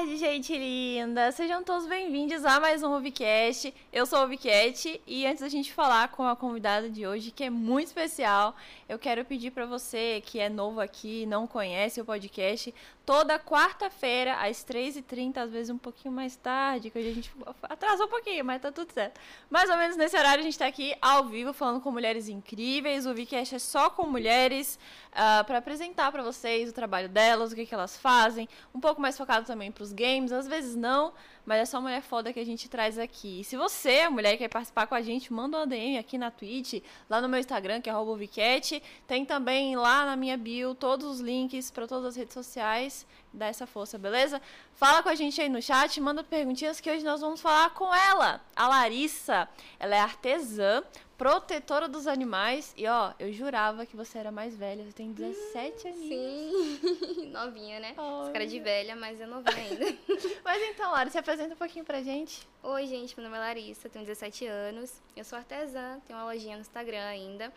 [0.00, 1.30] tarde, gente linda!
[1.30, 3.74] Sejam todos bem-vindos a mais um Rubicast.
[3.92, 7.44] Eu sou o Rubicat e antes da gente falar com a convidada de hoje, que
[7.44, 8.56] é muito especial,
[8.88, 12.74] eu quero pedir para você que é novo aqui, não conhece o podcast,
[13.10, 17.32] toda quarta-feira, às 3h30, às vezes um pouquinho mais tarde, que hoje a gente
[17.64, 19.20] atrasou um pouquinho, mas tá tudo certo.
[19.50, 23.06] Mais ou menos nesse horário a gente tá aqui ao vivo falando com mulheres incríveis.
[23.06, 27.50] O Rubicast é só com mulheres, uh, ah, para apresentar para vocês o trabalho delas,
[27.50, 30.76] o que, que elas fazem, um pouco mais focado também para os games, às vezes
[30.76, 31.12] não,
[31.44, 33.40] mas é só mulher foda que a gente traz aqui.
[33.40, 36.82] E se você, mulher, quer participar com a gente, manda uma DM aqui na Twitch,
[37.08, 38.82] lá no meu Instagram, que é Robovicat.
[39.06, 43.06] Tem também lá na minha bio todos os links para todas as redes sociais.
[43.32, 44.40] Dá essa força, beleza?
[44.74, 47.94] Fala com a gente aí no chat, manda perguntinhas que hoje nós vamos falar com
[47.94, 49.48] ela, a Larissa.
[49.78, 50.82] Ela é artesã,
[51.20, 52.72] protetora dos animais.
[52.78, 54.82] E ó, eu jurava que você era mais velha.
[54.82, 56.00] Você tem 17 anos.
[56.00, 57.90] Sim, novinha, né?
[57.90, 59.84] Essa cara de velha, mas é novinha ainda.
[60.42, 62.48] mas então, Lara, se apresenta um pouquinho pra gente.
[62.62, 65.02] Oi, gente, meu nome é Larissa, tenho 17 anos.
[65.14, 67.52] Eu sou artesã, tenho uma lojinha no Instagram ainda.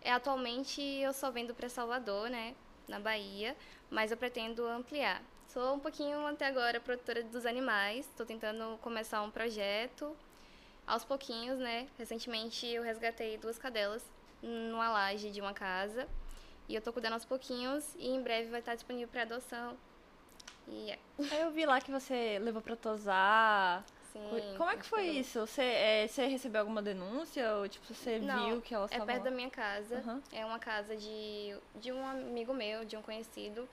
[0.00, 2.54] É, atualmente eu só vendo para Salvador, né?
[2.88, 3.54] Na Bahia,
[3.90, 5.20] mas eu pretendo ampliar.
[5.48, 10.16] Sou um pouquinho até agora protetora dos animais, estou tentando começar um projeto
[10.92, 11.88] aos pouquinhos, né?
[11.98, 14.04] Recentemente eu resgatei duas cadelas
[14.42, 16.06] numa laje de uma casa.
[16.68, 19.74] E eu tô cuidando aos pouquinhos e em breve vai estar disponível para adoção.
[20.68, 20.98] E é.
[21.40, 23.82] Eu vi lá que você levou para tosar.
[24.12, 24.54] Sim.
[24.58, 25.40] Como é que foi isso?
[25.40, 27.54] Você, é, você recebeu alguma denúncia?
[27.56, 29.96] Ou tipo, você Não, viu que ela estava É perto da minha casa.
[30.06, 30.22] Uhum.
[30.30, 33.66] É uma casa de, de um amigo meu, de um conhecido.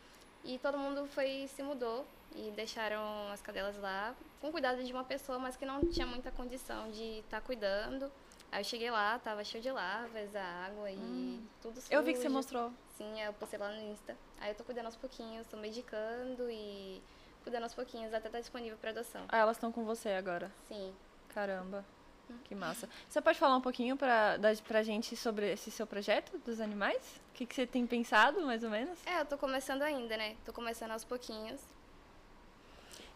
[0.45, 5.03] E todo mundo foi se mudou e deixaram as cadelas lá com cuidado de uma
[5.03, 8.11] pessoa, mas que não tinha muita condição de estar tá cuidando.
[8.51, 11.45] Aí eu cheguei lá, tava cheio de larvas, a água e hum.
[11.61, 11.93] tudo sujo.
[11.93, 12.71] Eu vi que você mostrou.
[12.97, 14.15] Sim, eu postei lá no Insta.
[14.39, 17.01] Aí eu tô cuidando aos pouquinhos, tô medicando e
[17.43, 19.25] cuidando aos pouquinhos até estar tá disponível para adoção.
[19.29, 20.51] Ah, elas estão com você agora?
[20.67, 20.93] Sim.
[21.29, 21.85] Caramba.
[22.29, 22.37] Hum.
[22.43, 22.89] Que massa.
[23.07, 27.21] Você pode falar um pouquinho pra, pra gente sobre esse seu projeto dos animais?
[27.31, 28.97] O que, que você tem pensado, mais ou menos?
[29.05, 30.35] É, eu tô começando ainda, né?
[30.43, 31.61] Tô começando aos pouquinhos.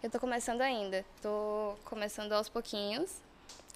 [0.03, 1.06] Eu tô começando ainda.
[1.22, 3.22] Tô começando aos pouquinhos.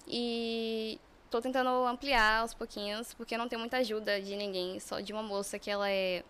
[0.06, 1.00] E
[1.30, 5.12] tô tentando ampliar aos pouquinhos, porque eu não tenho muita ajuda de ninguém, só de
[5.12, 6.22] uma moça que ela é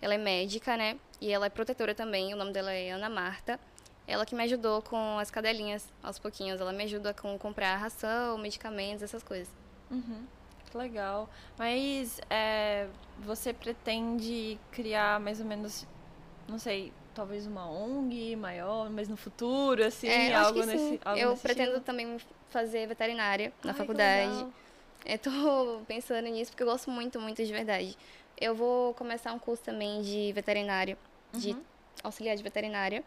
[0.00, 0.96] ela é médica, né?
[1.20, 3.58] E ela é protetora também, o nome dela é Ana Marta.
[4.06, 6.60] Ela que me ajudou com as cadelinhas aos pouquinhos.
[6.60, 9.48] Ela me ajuda com comprar ração, medicamentos, essas coisas.
[9.90, 10.26] Uhum.
[10.70, 11.28] Que legal.
[11.56, 12.88] Mas é,
[13.20, 15.86] você pretende criar mais ou menos,
[16.48, 21.30] não sei, talvez uma ONG maior, mas no futuro, assim, é, algo nesse algo Eu
[21.30, 21.84] nesse pretendo estilo?
[21.84, 22.16] também
[22.50, 24.46] fazer veterinária na Ai, faculdade.
[25.04, 25.30] Eu tô
[25.88, 27.96] pensando nisso porque eu gosto muito, muito de verdade.
[28.40, 30.96] Eu vou começar um curso também de veterinária,
[31.32, 31.62] de uhum.
[32.02, 33.04] auxiliar de veterinária.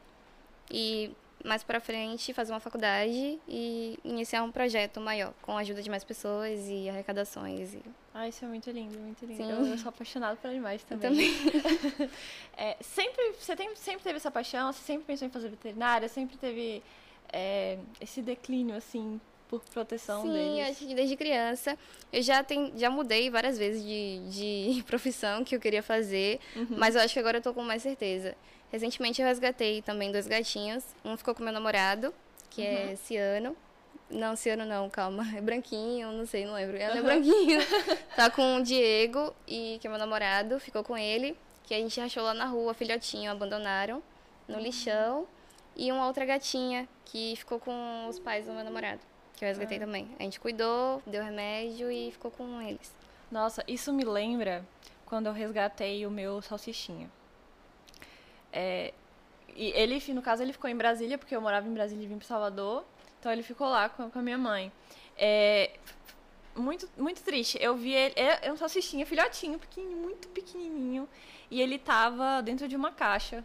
[0.69, 1.11] E
[1.45, 5.89] mais para frente fazer uma faculdade e iniciar um projeto maior, com a ajuda de
[5.89, 7.73] mais pessoas e arrecadações.
[7.75, 7.81] E...
[8.13, 9.43] Ah, isso é muito lindo, muito lindo.
[9.43, 11.11] Eu, eu, sou apaixonada por animais também.
[11.11, 12.09] também.
[12.57, 14.73] é, sempre, você tem, sempre teve essa paixão?
[14.73, 16.09] Você sempre pensou em fazer veterinária?
[16.09, 16.81] Sempre teve
[17.31, 20.53] é, esse declínio, assim, por proteção Sim, deles?
[20.53, 21.77] Sim, acho que desde criança.
[22.11, 26.67] Eu já, tem, já mudei várias vezes de, de profissão que eu queria fazer, uhum.
[26.71, 28.35] mas eu acho que agora eu tô com mais certeza.
[28.71, 30.83] Recentemente eu resgatei também dois gatinhos.
[31.03, 32.13] Um ficou com meu namorado,
[32.49, 32.91] que é uhum.
[32.91, 33.57] é Ciano.
[34.09, 35.25] Não, Ciano não, calma.
[35.35, 36.77] É branquinho, não sei, não lembro.
[36.77, 36.99] Ela uhum.
[36.99, 37.59] é branquinho.
[38.15, 41.37] tá com o Diego, e, que é meu namorado, ficou com ele.
[41.63, 44.01] Que a gente achou lá na rua, filhotinho, abandonaram
[44.47, 44.61] no uhum.
[44.61, 45.27] lixão.
[45.75, 49.01] E uma outra gatinha, que ficou com os pais do meu namorado,
[49.35, 49.81] que eu resgatei ah.
[49.81, 50.07] também.
[50.19, 52.95] A gente cuidou, deu remédio e ficou com eles.
[53.31, 54.65] Nossa, isso me lembra
[55.05, 57.09] quando eu resgatei o meu salsichinha.
[58.55, 58.93] É,
[59.53, 62.17] e ele, no caso, ele ficou em Brasília, porque eu morava em Brasília e vim
[62.17, 62.85] para Salvador.
[63.19, 64.71] Então ele ficou lá com, com a minha mãe.
[65.17, 65.71] É,
[66.55, 67.57] muito, muito triste.
[67.61, 68.13] Eu vi ele.
[68.15, 71.07] É, é um salsichinha, filhotinho, pequenininho, muito pequenininho.
[71.51, 73.43] E ele tava dentro de uma caixa.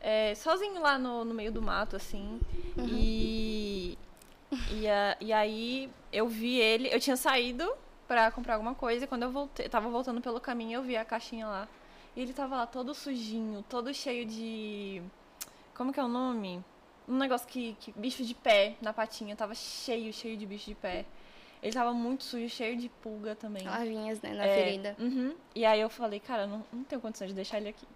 [0.00, 2.40] É, sozinho lá no, no meio do mato, assim.
[2.76, 2.86] Uhum.
[2.88, 3.98] E.
[4.72, 6.88] E, a, e aí eu vi ele.
[6.92, 7.72] Eu tinha saído
[8.08, 9.04] para comprar alguma coisa.
[9.04, 11.68] E quando eu voltei, tava voltando pelo caminho, eu vi a caixinha lá.
[12.16, 15.02] E ele tava lá todo sujinho, todo cheio de.
[15.74, 16.64] Como que é o nome?
[17.08, 17.92] Um negócio que, que.
[17.92, 19.36] Bicho de pé na patinha.
[19.36, 21.04] Tava cheio, cheio de bicho de pé.
[21.62, 23.64] Ele tava muito sujo, cheio de pulga também.
[23.64, 24.96] Larvinhas, né, na é, ferida.
[24.98, 25.34] Uhum.
[25.54, 27.86] E aí eu falei, cara, não, não tenho condições de deixar ele aqui.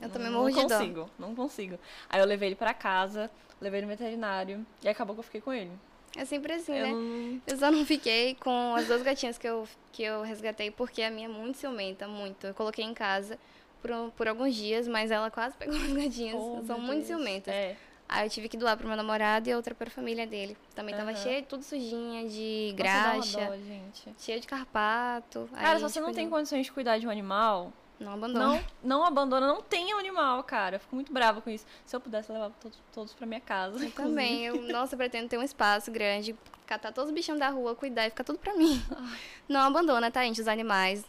[0.00, 1.78] Eu não, também morro de Não consigo, não consigo.
[2.08, 3.28] Aí eu levei ele pra casa,
[3.60, 5.72] levei ele no veterinário, e acabou que eu fiquei com ele.
[6.16, 6.92] É sempre assim, eu né?
[6.92, 7.42] Não...
[7.44, 11.10] Eu só não fiquei com as duas gatinhas que eu, que eu resgatei, porque a
[11.10, 12.46] minha é muito ciumenta, muito.
[12.46, 13.36] Eu coloquei em casa
[13.82, 16.36] por, por alguns dias, mas ela quase pegou as gatinhas.
[16.36, 17.52] Oh, São muito ciumentas.
[17.54, 17.76] É.
[18.08, 20.56] Aí eu tive que doar pro meu namorado e outra pra família dele.
[20.74, 21.22] Também tava Aham.
[21.22, 24.14] cheia, tudo sujinha de Nossa, graxa, dó, gente.
[24.18, 25.48] cheia de carpato.
[25.52, 27.70] Cara, se você não tem condições de cuidar de um animal,
[28.00, 28.46] Não abandona.
[28.46, 29.58] não, não abandona, não
[29.94, 30.76] um animal, cara.
[30.76, 31.66] Eu fico muito brava com isso.
[31.84, 33.76] Se eu pudesse, eu levava todos, todos pra minha casa.
[33.76, 33.92] Eu inclusive.
[34.16, 34.46] também.
[34.46, 36.34] Eu, nossa, eu pretendo ter um espaço grande,
[36.66, 38.82] catar todos os bichinhos da rua, cuidar e ficar tudo pra mim.
[39.46, 41.04] Não abandona, tá, gente, os animais.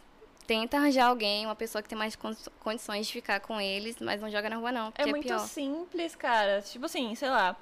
[0.50, 4.20] Tenta arranjar alguém, uma pessoa que tem mais con- condições de ficar com eles, mas
[4.20, 5.38] não joga na rua não, É é, muito pior.
[5.38, 6.60] simples, cara.
[6.60, 7.56] Tipo assim, sei lá.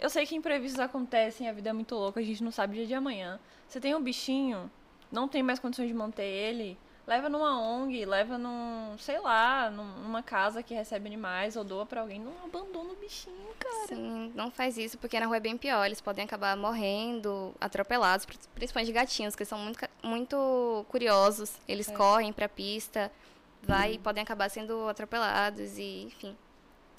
[0.00, 2.76] Eu sei que imprevistos acontecem, a vida é muito louca, a gente não sabe o
[2.78, 3.38] dia de amanhã.
[3.68, 4.68] Você tem um bichinho,
[5.12, 10.02] não tem mais condições de manter ele, leva numa ONG, leva num, sei lá, num-
[10.02, 12.20] numa casa que recebe animais ou doa pra alguém.
[12.20, 13.86] Não abandona o bichinho, cara.
[13.88, 15.84] Sim, não faz isso, porque na rua é bem pior.
[15.84, 21.54] Eles podem acabar morrendo, atropelados, pri- principalmente gatinhos, que são muito, muito curiosos.
[21.66, 21.92] Eles É.
[21.92, 23.10] correm pra pista,
[23.62, 26.36] vai e podem acabar sendo atropelados e, enfim,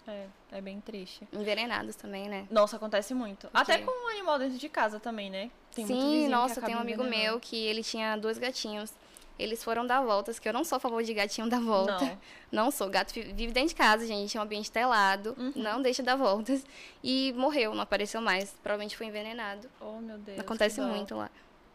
[0.06, 1.26] É, é bem triste.
[1.32, 2.46] envenenados também, né?
[2.52, 3.50] Nossa, acontece muito.
[3.54, 3.86] Até Ok.
[3.86, 5.50] com um animal dentro de casa também, né?
[5.74, 7.32] Tem Sim, nossa, tem um amigo envenenando.
[7.32, 8.94] meu que ele tinha dois gatinhos.
[9.38, 12.00] Eles foram dar voltas, que eu não sou a favor de gatinho dar volta.
[12.06, 12.18] Não.
[12.66, 12.88] Não sou.
[12.88, 14.38] Gato vi- vive dentro de casa, gente.
[14.38, 15.36] É um ambiente telado.
[15.40, 15.54] Uhum.
[15.56, 16.64] Não deixa dar voltas.
[17.04, 18.52] E morreu, não apareceu mais.
[18.62, 19.68] Provavelmente foi envenenado.
[19.82, 20.38] Oh, meu Deus.
[20.40, 21.32] Acontece muito lá.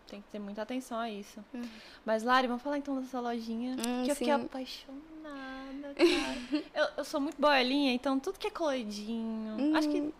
[0.06, 1.44] Tem que ter muita atenção a isso.
[1.52, 1.68] Uhum.
[2.06, 3.74] Mas, Lari, vamos falar então dessa lojinha.
[3.74, 6.62] Hum, que eu fiquei apaixonada, cara.
[6.74, 9.76] eu, eu sou muito boelinha, então tudo que é coloridinho.
[9.76, 10.00] Acho que.
[10.00, 10.12] Hum,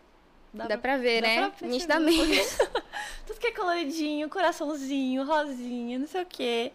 [0.51, 1.53] Dá, pra ver, dá né?
[1.57, 2.41] pra Nitidamente.
[3.25, 6.71] tudo que é coloridinho, coraçãozinho, rosinha, não sei o quê.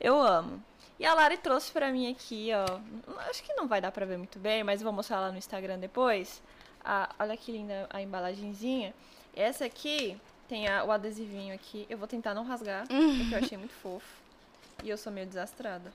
[0.00, 0.62] Eu amo.
[0.98, 2.80] E a Lari trouxe pra mim aqui, ó.
[3.28, 5.38] Acho que não vai dar pra ver muito bem, mas eu vou mostrar lá no
[5.38, 6.42] Instagram depois.
[6.84, 8.94] Ah, olha que linda a embalagenzinha.
[9.34, 11.86] Essa aqui tem a- o adesivinho aqui.
[11.88, 14.06] Eu vou tentar não rasgar, porque eu achei muito fofo.
[14.82, 15.92] E eu sou meio desastrada.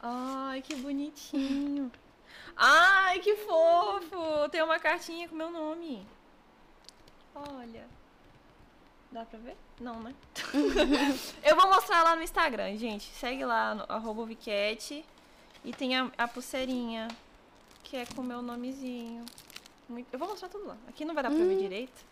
[0.00, 1.90] Ai, que bonitinho.
[2.56, 4.48] Ai, que fofo!
[4.50, 6.06] Tem uma cartinha com meu nome.
[7.34, 7.86] Olha.
[9.14, 9.56] Dá pra ver?
[9.80, 10.12] Não, né?
[11.44, 13.04] eu vou mostrar lá no Instagram, gente.
[13.14, 15.04] Segue lá, no, arroba Viquete.
[15.64, 17.06] E tem a, a pulseirinha,
[17.84, 19.24] que é com o meu nomezinho.
[19.88, 20.76] Muito- Eu vou mostrar tudo lá.
[20.88, 22.04] Aqui não vai dar pra ver direito.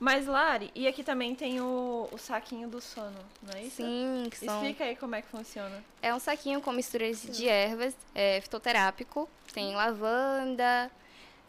[0.00, 3.76] Mas, Lari, e aqui também tem o, o saquinho do sono, não é isso?
[3.76, 4.56] Sim, que são...
[4.56, 5.84] Explica aí como é que funciona.
[6.02, 9.28] É um saquinho com misturas de ervas, é fitoterápico.
[9.52, 10.90] Tem lavanda,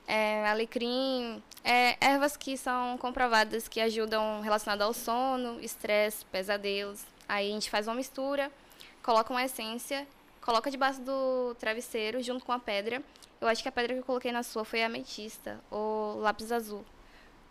[0.08, 7.04] é, alecrim, é, ervas que são comprovadas que ajudam relacionado ao sono, estresse, pesadelos.
[7.28, 8.52] Aí a gente faz uma mistura,
[9.02, 10.06] coloca uma essência,
[10.42, 13.02] coloca debaixo do travesseiro junto com a pedra.
[13.40, 16.52] Eu acho que a pedra que eu coloquei na sua foi a ametista ou lápis
[16.52, 16.86] azul.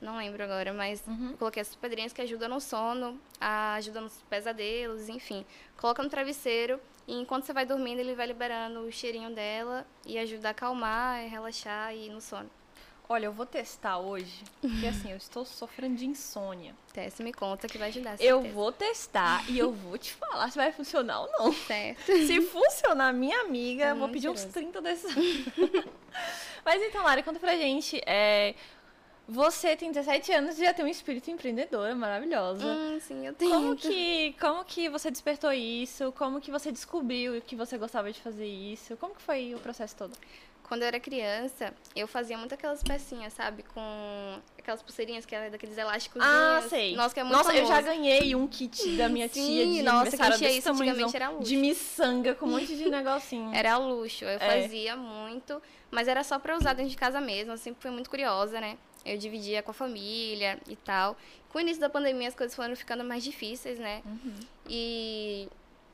[0.00, 1.30] Não lembro agora, mas Uhum.
[1.32, 5.44] eu coloquei essas pedrinhas que ajudam no sono, ajudam nos pesadelos, enfim.
[5.76, 10.18] Coloca no travesseiro e enquanto você vai dormindo, ele vai liberando o cheirinho dela e
[10.18, 12.50] ajuda a acalmar, relaxar e ir no sono.
[13.08, 16.74] Olha, eu vou testar hoje, porque assim, eu estou sofrendo de insônia.
[16.94, 18.16] Testa me conta que vai ajudar.
[18.18, 18.54] Eu certeza.
[18.54, 21.52] vou testar e eu vou te falar se vai funcionar ou não.
[21.52, 22.06] Certo.
[22.26, 24.54] Se funcionar, minha amiga, eu vou pedir uns cheiroso.
[24.54, 25.14] 30 desses.
[26.64, 28.00] Mas então, Lara, conta pra gente.
[28.06, 28.54] É,
[29.28, 32.64] você tem 17 anos e já tem um espírito empreendedora maravilhosa.
[32.66, 33.88] Hum, sim, eu Como tento.
[33.88, 36.12] que, como que você despertou isso?
[36.12, 38.96] Como que você descobriu que você gostava de fazer isso?
[38.96, 40.12] Como que foi o processo todo?
[40.64, 43.62] Quando eu era criança, eu fazia muito aquelas pecinhas, sabe?
[43.74, 46.22] Com aquelas pulseirinhas que é daqueles elásticos.
[46.24, 46.94] Ah, sei.
[46.96, 49.82] Nossa, que é muito Nossa, eu já ganhei um kit da minha Sim, tia de
[49.82, 51.44] nossa, aniversário tinha desse isso antigamente tamanhozão, era luxo.
[51.48, 53.54] de miçanga com um monte de negocinho.
[53.54, 54.38] Era luxo, eu É.
[54.62, 57.52] fazia muito, mas era só pra usar dentro de casa mesmo.
[57.52, 58.78] Eu sempre fui muito curiosa, né?
[59.04, 61.16] Eu dividia com a família e tal.
[61.50, 64.02] Com o início da pandemia, as coisas foram ficando mais difíceis, né?
[64.04, 64.34] Uhum.
[64.68, 65.48] E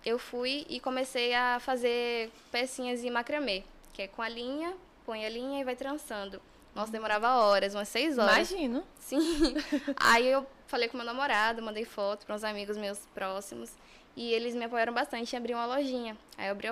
[0.05, 4.75] eu fui e comecei a fazer pecinhas em macramê, que é com a linha,
[5.05, 6.41] põe a linha e vai trançando.
[6.75, 8.50] Nossa, demorava horas, umas seis horas.
[8.50, 8.85] Imagino.
[9.00, 9.55] Sim.
[9.99, 13.73] Aí eu falei com meu namorado, mandei foto para uns amigos meus próximos.
[14.19, 16.17] E eles me apoiaram bastante em abrir uma lojinha.
[16.37, 16.67] Aí eu abri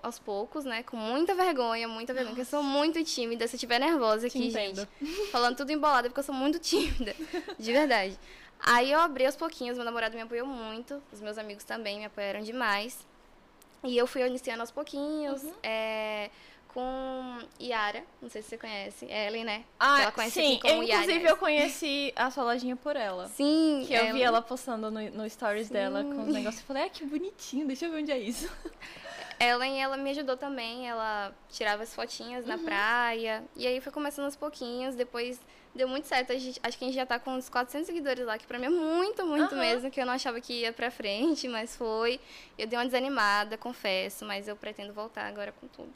[0.00, 0.84] aos poucos, né?
[0.84, 2.36] Com muita vergonha, muita vergonha.
[2.36, 3.48] Porque eu sou muito tímida.
[3.48, 4.86] Se eu estiver nervosa aqui, gente.
[5.32, 7.16] Falando tudo embolado, é porque eu sou muito tímida.
[7.58, 8.16] De verdade.
[8.60, 11.02] Aí eu abri aos pouquinhos, meu namorado me apoiou muito.
[11.12, 13.04] Os meus amigos também me apoiaram demais.
[13.82, 15.42] E eu fui iniciando aos pouquinhos.
[15.42, 15.54] Uhum.
[15.64, 16.30] é,
[16.78, 19.04] com Yara, não sei se você conhece.
[19.06, 19.64] Ellen, né?
[19.80, 20.60] Ah, Ela conhece sim.
[20.62, 21.28] eu, inclusive, Yara.
[21.30, 23.26] eu conheci a sua lojinha por ela.
[23.26, 26.32] Sim, Que eu vi ela postando no, no stories dela com os Sim.
[26.34, 26.60] negócios.
[26.60, 28.48] Eu falei, ah, que bonitinho, deixa eu ver onde é isso.
[29.40, 32.48] Ellen, ela me ajudou também, ela tirava as fotinhas Uhum.
[32.50, 33.44] na praia.
[33.56, 35.40] E aí foi começando aos pouquinhos, depois
[35.74, 36.32] deu muito certo.
[36.38, 38.66] Gente- acho que a gente já tá com uns 400 seguidores lá, que pra mim
[38.66, 39.60] é muito, muito Aham.
[39.60, 42.20] mesmo, que eu não achava que ia pra frente, mas foi.
[42.56, 45.92] Eu dei uma desanimada, confesso, mas eu pretendo voltar agora com tudo.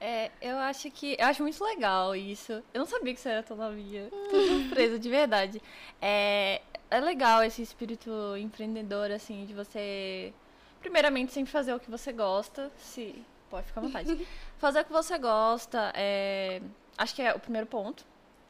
[0.00, 1.14] É, eu acho que.
[1.18, 2.52] Eu acho muito legal isso.
[2.72, 4.08] Eu não sabia que você era tão novinha.
[4.30, 5.62] Tô surpresa, de verdade.
[6.00, 10.32] É, é legal esse espírito empreendedor, assim, de você.
[10.80, 12.72] Primeiramente, sempre fazer o que você gosta.
[12.78, 13.22] Se.
[13.50, 14.26] Pode ficar à vontade.
[14.56, 15.92] fazer o que você gosta.
[15.94, 16.62] É,
[16.96, 18.06] acho que é o primeiro ponto,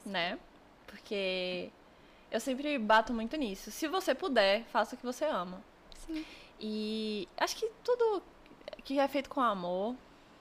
[0.07, 0.39] né?
[0.87, 1.71] Porque
[2.31, 3.73] eu sempre bato muito nisso.
[3.73, 5.61] Se você puder, faça o que você ama.
[6.07, 6.25] Sim.
[6.61, 8.23] E acho que tudo
[8.85, 9.97] que é feito com amor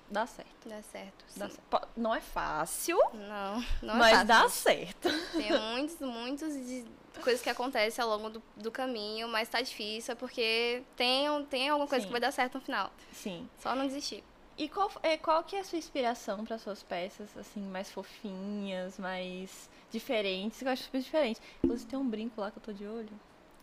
[0.09, 0.67] dá certo.
[0.67, 1.25] Dá certo.
[1.35, 1.87] Dá certo.
[1.95, 4.27] Não é fácil, Não, não é mas fácil.
[4.27, 5.09] dá certo.
[5.33, 6.85] Tem muitos, muitos de
[7.21, 11.69] coisas que acontecem ao longo do, do caminho, mas tá difícil, é porque tem, tem
[11.69, 12.07] alguma coisa Sim.
[12.07, 12.91] que vai dar certo no final.
[13.13, 13.47] Sim.
[13.59, 14.23] Só não desistir.
[14.57, 18.97] E qual, é, qual que é a sua inspiração para suas peças, assim, mais fofinhas,
[18.99, 20.61] mais diferentes?
[20.61, 21.39] Eu acho super diferente.
[21.63, 23.09] Inclusive tem um brinco lá que eu tô de olho,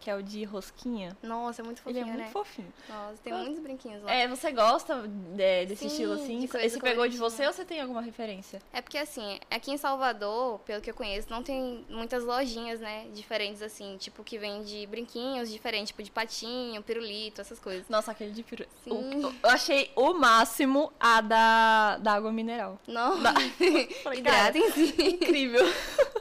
[0.00, 1.16] que é o de rosquinha.
[1.22, 2.30] Nossa, é muito Ele fofinho, é muito né?
[2.32, 2.72] fofinho.
[2.88, 4.12] Nossa, tem muitos brinquinhos lá.
[4.12, 5.04] É, você gosta
[5.38, 6.38] é, desse Sim, estilo assim?
[6.40, 8.60] de Esse pegou de você ou você tem alguma referência?
[8.72, 13.06] É porque assim, aqui em Salvador, pelo que eu conheço, não tem muitas lojinhas, né,
[13.12, 17.88] diferentes assim, tipo que vende brinquinhos diferentes, tipo de patinho, pirulito, essas coisas.
[17.88, 18.66] Nossa, aquele de peru.
[18.84, 18.90] Sim.
[18.92, 22.78] O- Eu achei o máximo a da, da água mineral.
[22.86, 23.34] Não, Da-
[24.14, 24.94] hidratem-se.
[25.02, 25.64] incrível.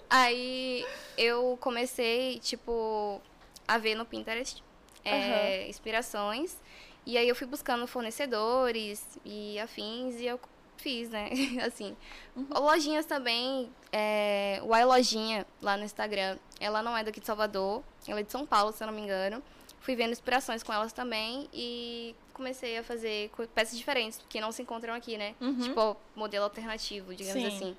[0.10, 0.86] Aí
[1.18, 3.22] eu comecei, tipo,
[3.68, 4.64] a ver no Pinterest
[5.04, 6.58] é, inspirações.
[7.06, 10.40] E aí eu fui buscando fornecedores e afins e eu
[10.78, 11.30] fiz, né?
[11.66, 11.96] assim.
[12.50, 18.20] Lojinhas também, é, o iLojinha lá no Instagram, ela não é daqui de Salvador, ela
[18.20, 19.42] é de São Paulo, se eu não me engano.
[19.80, 24.64] Fui vendo inspirações com elas também e comecei a fazer peças diferentes, que não se
[24.64, 25.36] encontram aqui, né?
[25.40, 25.60] Uhum.
[25.60, 27.48] Tipo, modelo alternativo, digamos Sim.
[27.48, 27.78] assim.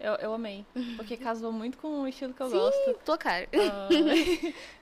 [0.00, 0.64] Eu, eu amei.
[0.96, 2.94] Porque casou muito com o estilo que eu gosto.
[3.04, 3.48] Tua cara.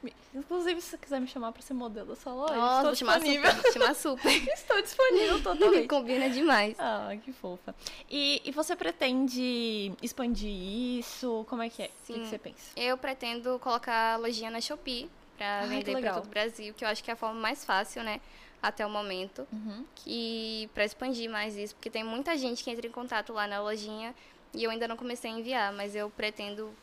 [0.03, 3.09] Me- Inclusive, se você quiser me chamar pra ser modelo da sua loja, Nossa, estou
[3.15, 3.51] disponível.
[3.51, 3.73] super.
[3.73, 4.31] Chamar super.
[4.53, 5.89] Estou disponível totalmente.
[5.89, 6.77] Combina demais.
[6.79, 7.75] Ah, que fofa.
[8.11, 11.47] E, e você pretende expandir isso?
[11.49, 11.87] Como é que é?
[11.87, 12.21] O que, Sim.
[12.21, 12.71] que você pensa?
[12.77, 15.09] Eu pretendo colocar a lojinha na Shopee
[15.39, 17.65] pra Ai, vender pra todo o Brasil, que eu acho que é a forma mais
[17.65, 18.21] fácil, né?
[18.63, 19.47] Até o momento.
[19.51, 19.85] Uhum.
[20.07, 23.61] E pra expandir mais isso, porque tem muita gente que entra em contato lá na
[23.61, 24.15] lojinha
[24.57, 26.75] e eu ainda não comecei a enviar, mas eu pretendo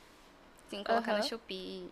[0.69, 1.19] sim colocar Aham.
[1.19, 1.91] na Shopee e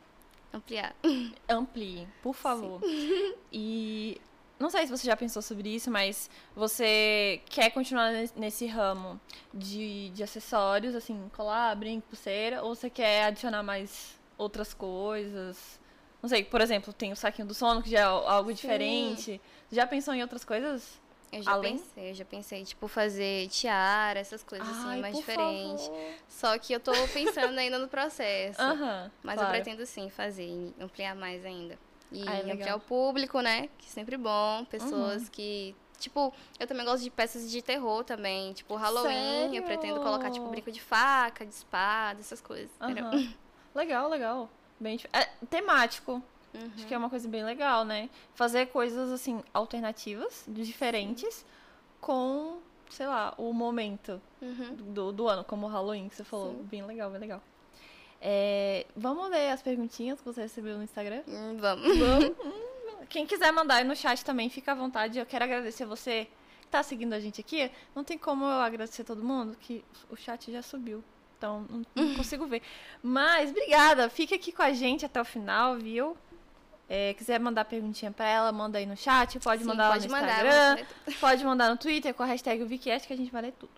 [0.53, 0.95] ampliar.
[1.49, 2.79] Amplie, por favor.
[3.53, 4.21] E
[4.57, 9.19] não sei se você já pensou sobre isso, mas você quer continuar nes- nesse ramo
[9.53, 15.79] de, de acessórios, assim, colar, brinco, pulseira, ou você quer adicionar mais outras coisas?
[16.21, 18.55] Não sei, por exemplo, tem o saquinho do sono, que já é algo Sim.
[18.55, 19.41] diferente.
[19.71, 21.00] Já pensou em outras coisas?
[21.31, 21.77] Eu já Além?
[21.77, 25.85] pensei, eu já pensei, tipo, fazer tiara, essas coisas assim, mais por diferentes.
[25.87, 26.13] favor.
[26.27, 28.59] Só que eu tô pensando ainda no processo.
[29.23, 29.41] Mas claro.
[29.41, 31.79] eu pretendo sim fazer ampliar mais ainda.
[32.11, 32.55] E Ah, é legal.
[32.55, 33.69] ampliar o público, né?
[33.77, 34.65] Que é sempre bom.
[34.65, 35.29] Pessoas Uhum.
[35.31, 35.73] que.
[35.97, 38.51] Tipo, eu também gosto de peças de terror também.
[38.51, 39.13] Tipo, Halloween.
[39.13, 39.55] Sério?
[39.55, 42.71] Eu pretendo colocar, tipo, brinco de faca, de espada, essas coisas.
[43.73, 44.49] Legal, legal.
[44.79, 46.21] Bem, é, temático.
[46.53, 46.69] Uhum.
[46.75, 48.09] Acho que é uma coisa bem legal, né?
[48.33, 51.45] Fazer coisas assim alternativas, diferentes,
[51.99, 54.75] com, sei lá, o momento Uhum.
[54.75, 56.51] do, do ano, como o Halloween que você falou.
[56.53, 56.63] Sim.
[56.63, 57.41] Bem legal, bem legal.
[58.19, 61.23] É, vamos ler as perguntinhas que você recebeu no Instagram?
[61.27, 61.87] Hum, vamos.
[63.09, 65.17] Quem quiser mandar aí no chat também, fica à vontade.
[65.19, 66.27] Eu quero agradecer você
[66.61, 67.71] que tá seguindo a gente aqui.
[67.95, 71.03] Não tem como eu agradecer todo mundo, que o chat já subiu.
[71.37, 72.61] Então, não, não consigo ver.
[73.01, 74.07] Mas, obrigada.
[74.09, 76.15] Fica aqui com a gente até o final, viu?
[76.93, 79.39] É, quiser mandar perguntinha pra ela, manda aí no chat.
[79.39, 80.85] Pode Sim, mandar lá pode no mandar, Instagram.
[81.21, 83.71] Pode mandar no Twitter com a hashtag VikiCast que a gente vai ler tudo.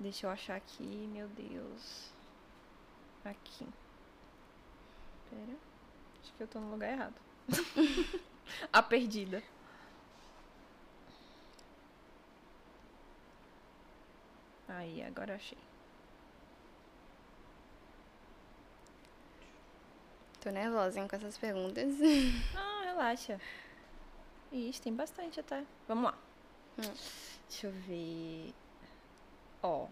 [0.00, 0.82] Deixa eu achar aqui,
[1.12, 2.10] meu Deus.
[3.24, 3.64] Aqui.
[5.30, 5.56] Pera.
[6.20, 7.14] Acho que eu tô no lugar errado.
[8.72, 9.40] a perdida.
[14.66, 15.58] Aí, agora eu achei.
[20.42, 21.94] Tô nervosa, hein, com essas perguntas.
[22.56, 23.40] Ah, relaxa.
[24.50, 25.62] Ixi, tem bastante até.
[25.86, 26.18] Vamos lá.
[26.78, 26.92] Hum.
[27.48, 28.52] Deixa eu ver.
[29.62, 29.86] Ó.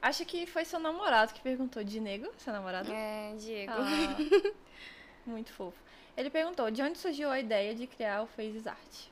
[0.00, 1.82] Acho que foi seu namorado que perguntou.
[1.82, 2.92] De nego, seu namorado?
[2.92, 3.72] É, Diego.
[3.72, 4.52] Ah,
[5.26, 5.76] muito fofo.
[6.16, 9.08] Ele perguntou de onde surgiu a ideia de criar o Phases Art.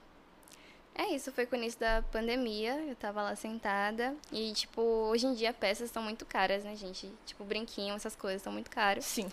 [0.95, 5.26] É isso, foi com o início da pandemia, eu tava lá sentada e, tipo, hoje
[5.26, 7.11] em dia peças estão muito caras, né, gente?
[7.25, 9.07] Tipo, brinquinho, essas coisas estão muito caras.
[9.07, 9.26] Sim.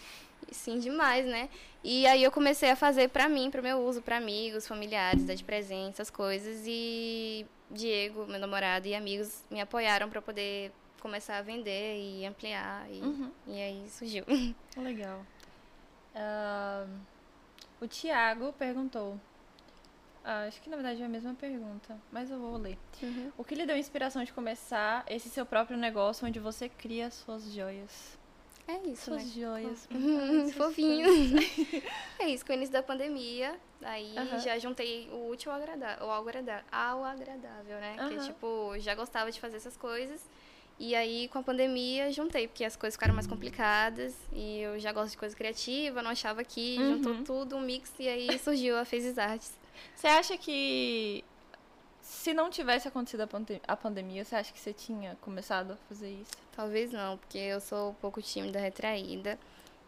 [0.52, 1.50] Sim, demais, né?
[1.84, 5.36] E aí eu comecei a fazer pra mim, pro meu uso, pra amigos, familiares, dar
[5.36, 6.64] de presente, essas coisas.
[6.66, 12.86] E Diego, meu namorado e amigos me apoiaram pra poder começar a vender e ampliar.
[12.92, 13.32] E, Uhum.
[13.48, 14.26] e aí surgiu.
[14.76, 15.26] Legal.
[16.16, 16.88] Ahn,
[17.80, 19.18] o Tiago perguntou
[20.24, 22.78] Ah, acho que na verdade é a mesma pergunta, mas eu vou ler.
[23.02, 23.32] Uhum.
[23.38, 27.54] O que lhe deu inspiração de começar esse seu próprio negócio onde você cria suas
[27.54, 28.19] joias?
[28.70, 29.32] É isso, Suas né?
[29.36, 29.88] joias.
[29.92, 31.06] Hum, Ai, suas fofinho.
[31.08, 31.50] coisas.
[32.22, 36.22] É isso, com o início da pandemia, aí já juntei o útil ao agradável, ao
[36.22, 37.96] agradável, ao agradável né?
[38.10, 38.28] Que, Aham.
[38.28, 40.22] tipo, já gostava de fazer essas coisas.
[40.78, 44.18] E aí, com a pandemia, juntei, porque as coisas ficaram mais complicadas.
[44.34, 46.88] E eu já gosto de coisa criativa, não achava aqui, Uhum.
[46.90, 49.58] juntou tudo, um mix, e aí surgiu a Fezes Artes.
[49.96, 51.24] Você acha que
[52.20, 55.76] se não tivesse acontecido a, pande- a pandemia, você acha que você tinha começado a
[55.88, 56.32] fazer isso?
[56.56, 59.40] Talvez não, porque eu sou um pouco tímida, retraída.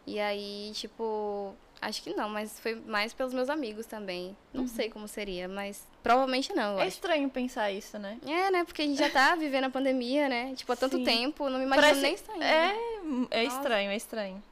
[0.07, 4.35] E aí, tipo, acho que não, mas foi mais pelos meus amigos também.
[4.53, 6.95] Não sei como seria, mas provavelmente não, É acho.
[6.95, 8.17] estranho pensar isso, né?
[8.25, 8.63] É, né?
[8.63, 10.55] Porque a gente já tá vivendo a pandemia, né?
[10.55, 11.03] Tipo, há tanto Sim.
[11.03, 12.43] tempo, não me imagino Parece- nem saindo.
[12.43, 12.75] É,
[13.31, 13.57] é Nossa.
[13.57, 14.43] estranho, é estranho.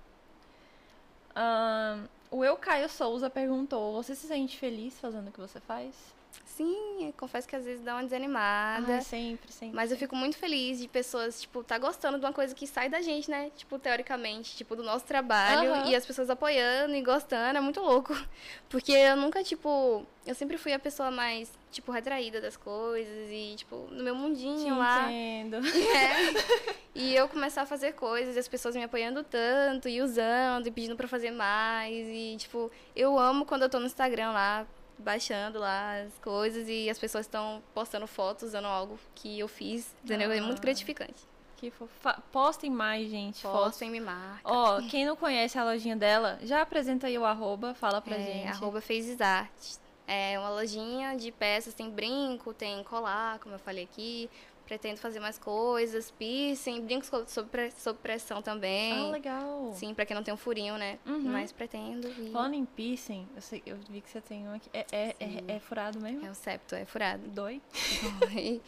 [1.35, 5.95] Ahn, o Eu Caio Souza perguntou: Você se sente feliz fazendo o que você faz?
[6.45, 8.97] Sim, confesso que às vezes dá uma desanimada.
[8.97, 9.75] Ah, sempre, sempre.
[9.75, 12.89] Mas eu fico muito feliz de pessoas, tipo, tá gostando de uma coisa que sai
[12.89, 13.49] da gente, né?
[13.55, 15.73] Tipo, teoricamente, tipo, do nosso trabalho.
[15.73, 15.89] Aham.
[15.89, 18.13] E as pessoas apoiando e gostando, é muito louco.
[18.67, 23.55] Porque eu nunca, tipo, eu sempre fui a pessoa mais, tipo, retraída das coisas e,
[23.55, 25.09] tipo, no meu Te mundinho lá.
[25.09, 25.59] entendo.
[25.95, 26.79] É.
[26.95, 30.71] E eu começar a fazer coisas e as pessoas me apoiando tanto e usando e
[30.71, 32.05] pedindo pra fazer mais.
[32.07, 34.67] E, tipo, eu amo quando eu tô no Instagram lá,
[35.01, 39.93] baixando lá as coisas e as pessoas estão postando fotos usando algo que eu fiz,
[40.03, 40.31] entendeu?
[40.31, 40.61] É muito Ah.
[40.61, 41.27] gratificante.
[41.57, 41.91] Que fofo.
[41.99, 43.41] Fa- Postem mais, gente.
[43.41, 44.41] Postem, me marca.
[44.45, 48.19] Ó, quem não conhece a lojinha dela, já apresenta aí o arroba, fala pra É,
[48.25, 48.47] gente.
[48.47, 48.81] arroba
[49.19, 49.79] Artes.
[50.07, 54.27] É uma lojinha de peças, tem brinco, tem colar, como eu falei aqui.
[54.69, 58.93] Pretendo fazer mais coisas, piercing, brincos co- sob, sob pressão também.
[58.93, 59.71] Ah, legal.
[59.73, 60.99] Sim, pra quem não tem um furinho, né?
[61.07, 61.23] Uhum.
[61.23, 62.07] Mas pretendo.
[62.07, 62.29] E...
[62.31, 64.69] Falando em piercing, eu, sei, eu vi que você tem um aqui.
[64.71, 66.23] É, é, é, é furado mesmo?
[66.23, 67.27] É o septo, é furado.
[67.29, 67.59] Dói?
[68.37, 68.61] E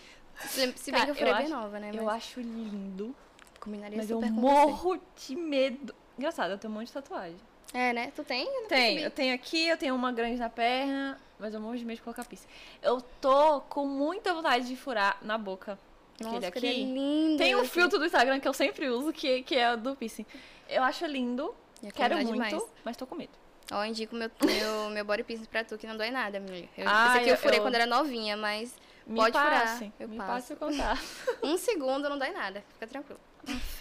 [0.47, 1.91] se, se bem Cara, que eu furei eu bem acho- nova, né?
[1.93, 3.15] Eu Mas acho lindo,
[3.59, 5.93] combinaria mas eu super com morro de medo.
[6.17, 7.37] Engraçado, eu tenho um monte de tatuagem.
[7.67, 7.77] você.
[7.77, 8.11] É, né?
[8.15, 8.47] Tu tem?
[8.47, 9.03] Eu percebi.
[9.03, 12.01] eu tenho aqui, eu tenho uma grande na perna, mas eu morro de medo de
[12.01, 12.47] colocar piercing.
[12.81, 15.77] Eu tô com muita vontade de furar na boca.
[16.23, 16.83] Nossa, aquele aquele é aqui.
[16.83, 17.37] lindo.
[17.37, 17.69] Tem um assim.
[17.69, 20.25] filtro do Instagram que eu sempre uso, que, que é do piercing.
[20.69, 21.53] Eu acho lindo,
[21.83, 22.71] Ia quero combinar muito, demais.
[22.85, 23.31] mas tô com medo.
[23.71, 26.67] Ó, eu indico meu, meu, meu body piercing pra tu, que não dói nada, mulher.
[26.77, 28.75] Eu, Ah, esse aqui eu eu- furei eu- quando era novinha, mas
[29.07, 30.29] Me Pode furar, passe, eu me passo.
[30.31, 31.01] passe o contato.
[31.43, 32.63] um segundo não dói nada.
[32.73, 33.19] Fica tranquilo.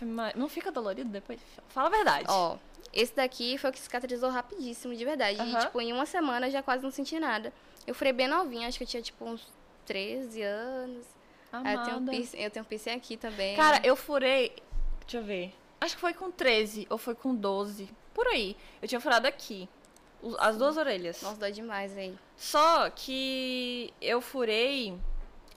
[0.01, 1.39] Mas Não fica dolorido depois?
[1.69, 2.25] Fala a verdade.
[2.29, 2.57] Ó,
[2.93, 5.37] esse daqui foi o que cicatrizou rapidíssimo, de verdade.
[5.39, 5.61] E, Aham.
[5.61, 7.53] tipo, em uma semana eu já quase não senti nada.
[7.87, 9.47] Eu furei bem novinha, acho que eu tinha, tipo, uns
[9.85, 11.05] 13 anos.
[11.53, 12.13] Aí eu tenho, um Amada.
[12.13, 13.57] piercing, eu tenho um piercing aqui também.
[13.57, 14.53] Cara, eu furei.
[15.01, 15.53] Deixa eu ver.
[15.81, 17.89] Acho que foi com 13 ou foi com 12.
[18.15, 18.57] Por aí.
[18.81, 19.69] Eu tinha furado aqui.
[20.39, 21.23] As duas orelhas.
[21.23, 22.15] Nossa, dói demais aí.
[22.37, 24.99] Só que eu furei.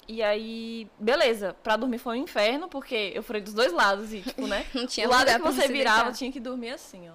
[0.07, 4.21] E aí, beleza, pra dormir foi um inferno, porque eu furei dos dois lados e,
[4.21, 4.65] tipo, né?
[4.73, 7.13] Não tinha o lado que você virava tinha que dormir assim, ó.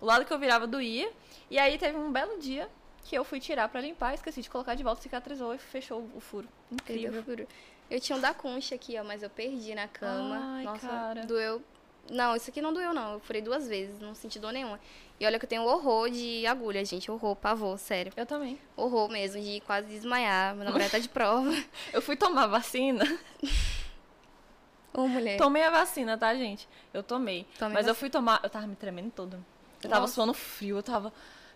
[0.00, 1.10] O lado que eu virava doía.
[1.50, 2.68] E aí teve um belo dia
[3.04, 6.20] que eu fui tirar pra limpar, esqueci de colocar de volta, cicatrizou e fechou o
[6.20, 6.48] furo.
[6.70, 7.20] Incrível.
[7.20, 7.46] o furo.
[7.92, 10.40] Eu tinha um da concha aqui, ó, mas eu perdi na cama.
[10.56, 11.26] Ai, Nossa, cara.
[11.26, 11.62] doeu.
[12.10, 13.12] Não, isso aqui não doeu, não.
[13.12, 14.80] Eu furei duas vezes, não senti dor nenhuma.
[15.20, 17.10] E olha que eu tenho horror de agulha, gente.
[17.10, 18.10] Horror, pavor, sério.
[18.16, 18.58] Eu também.
[18.78, 20.54] Horror mesmo, de quase desmaiar.
[20.56, 21.50] Meu namorado tá de prova.
[21.92, 23.04] Eu fui tomar vacina.
[24.94, 25.36] Ô, mulher.
[25.36, 26.66] Tomei a vacina, tá, gente?
[26.94, 27.46] Eu tomei.
[27.58, 28.40] Tomei mas eu fui tomar.
[28.42, 29.38] Eu tava me tremendo toda.
[29.84, 30.14] Eu tava Nossa.
[30.14, 31.12] suando frio, eu tava.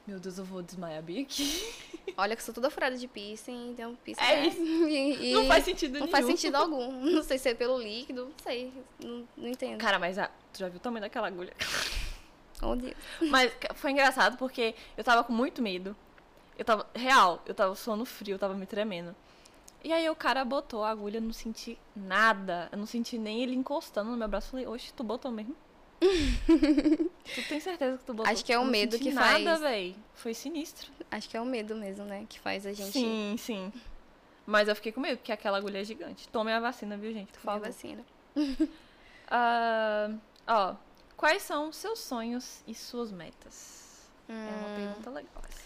[0.06, 1.74] Meu Deus, eu vou desmaiar aqui.
[2.16, 4.46] Olha que eu sou toda furada de piercing, então piercing É né?
[4.46, 4.62] isso.
[4.88, 6.12] E- e Não faz sentido não nenhum.
[6.12, 6.92] faz sentido algum.
[7.10, 8.72] Não sei se é pelo líquido, não sei.
[9.02, 9.78] Não, não entendo.
[9.78, 10.28] Cara, mas a...
[10.52, 11.52] tu já viu o tamanho daquela agulha?
[12.62, 12.94] Oh, Deus.
[13.30, 15.94] Mas foi engraçado porque eu tava com muito medo.
[16.56, 16.86] Eu tava.
[16.94, 19.14] Real, eu tava suando frio, eu tava me tremendo.
[19.84, 22.68] E aí o cara botou a agulha, eu não senti nada.
[22.72, 24.46] Eu não senti nem ele encostando no meu braço.
[24.48, 25.54] Eu falei, oxe, tu botou mesmo?
[27.34, 28.30] tu tem certeza que tu botou?
[28.32, 29.60] Acho que é o não medo que nada, faz.
[29.60, 29.96] véi.
[30.14, 30.90] Foi sinistro.
[31.10, 32.26] Acho que é o medo mesmo, né?
[32.28, 33.72] Que faz a gente Sim, sim.
[34.44, 36.28] Mas eu fiquei com medo, porque aquela agulha é gigante.
[36.28, 37.32] Tome a vacina, viu, gente?
[37.32, 37.66] Por favor.
[37.66, 38.04] vacina.
[39.28, 40.08] Ah,
[40.46, 40.76] ó,
[41.16, 44.08] quais são os seus sonhos e suas metas?
[44.28, 44.74] É uma Hum.
[44.76, 45.62] pergunta legal essa.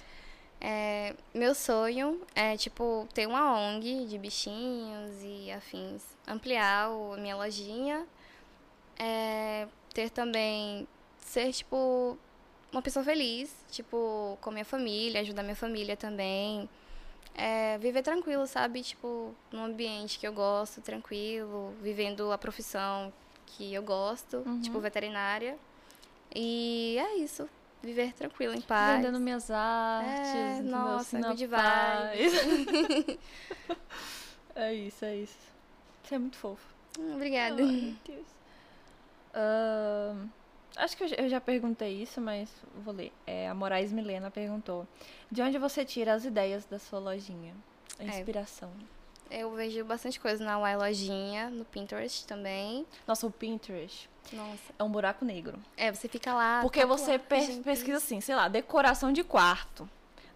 [0.62, 6.03] É, meu sonho é, tipo, ter uma ONG de bichinhos e afins.
[6.27, 8.07] Ampliar a minha lojinha.
[8.99, 10.87] É, ter também.
[11.18, 12.18] Ser, tipo,
[12.72, 13.55] uma pessoa feliz.
[13.70, 16.68] Tipo, com minha família, ajudar minha família também.
[17.35, 18.83] É, viver tranquilo, sabe?
[18.83, 21.72] Tipo, num ambiente que eu gosto, tranquilo.
[21.81, 23.12] Vivendo a profissão
[23.46, 24.61] que eu gosto, Uhum.
[24.61, 25.57] tipo, veterinária.
[26.35, 27.48] E é isso.
[27.83, 28.98] viver tranquila, em paz.
[28.98, 30.35] Vendendo minhas artes.
[30.35, 32.20] É, nossa, na good paz.
[34.55, 35.38] é isso, é isso.
[36.03, 36.62] Você é muito fofo.
[36.98, 37.62] Hum, Obrigada.
[37.62, 38.26] Ai, meu Deus.
[39.35, 40.29] Ahn,
[40.77, 42.49] acho que eu já- perguntei isso, mas
[42.85, 43.12] vou ler.
[43.27, 44.87] É, a Moraes Milena perguntou:
[45.31, 47.55] De onde você tira as ideias da sua lojinha?
[47.99, 48.07] A É.
[48.07, 48.71] inspiração.
[49.31, 52.85] Eu vejo bastante coisa na Y Lojinha, no Pinterest também.
[53.07, 54.73] Nossa, o Pinterest Nossa.
[54.77, 55.57] é um buraco negro.
[55.77, 56.61] É, você fica lá.
[56.62, 57.19] Porque tá você lá,
[57.62, 59.88] pesquisa assim, sei lá, decoração de quarto.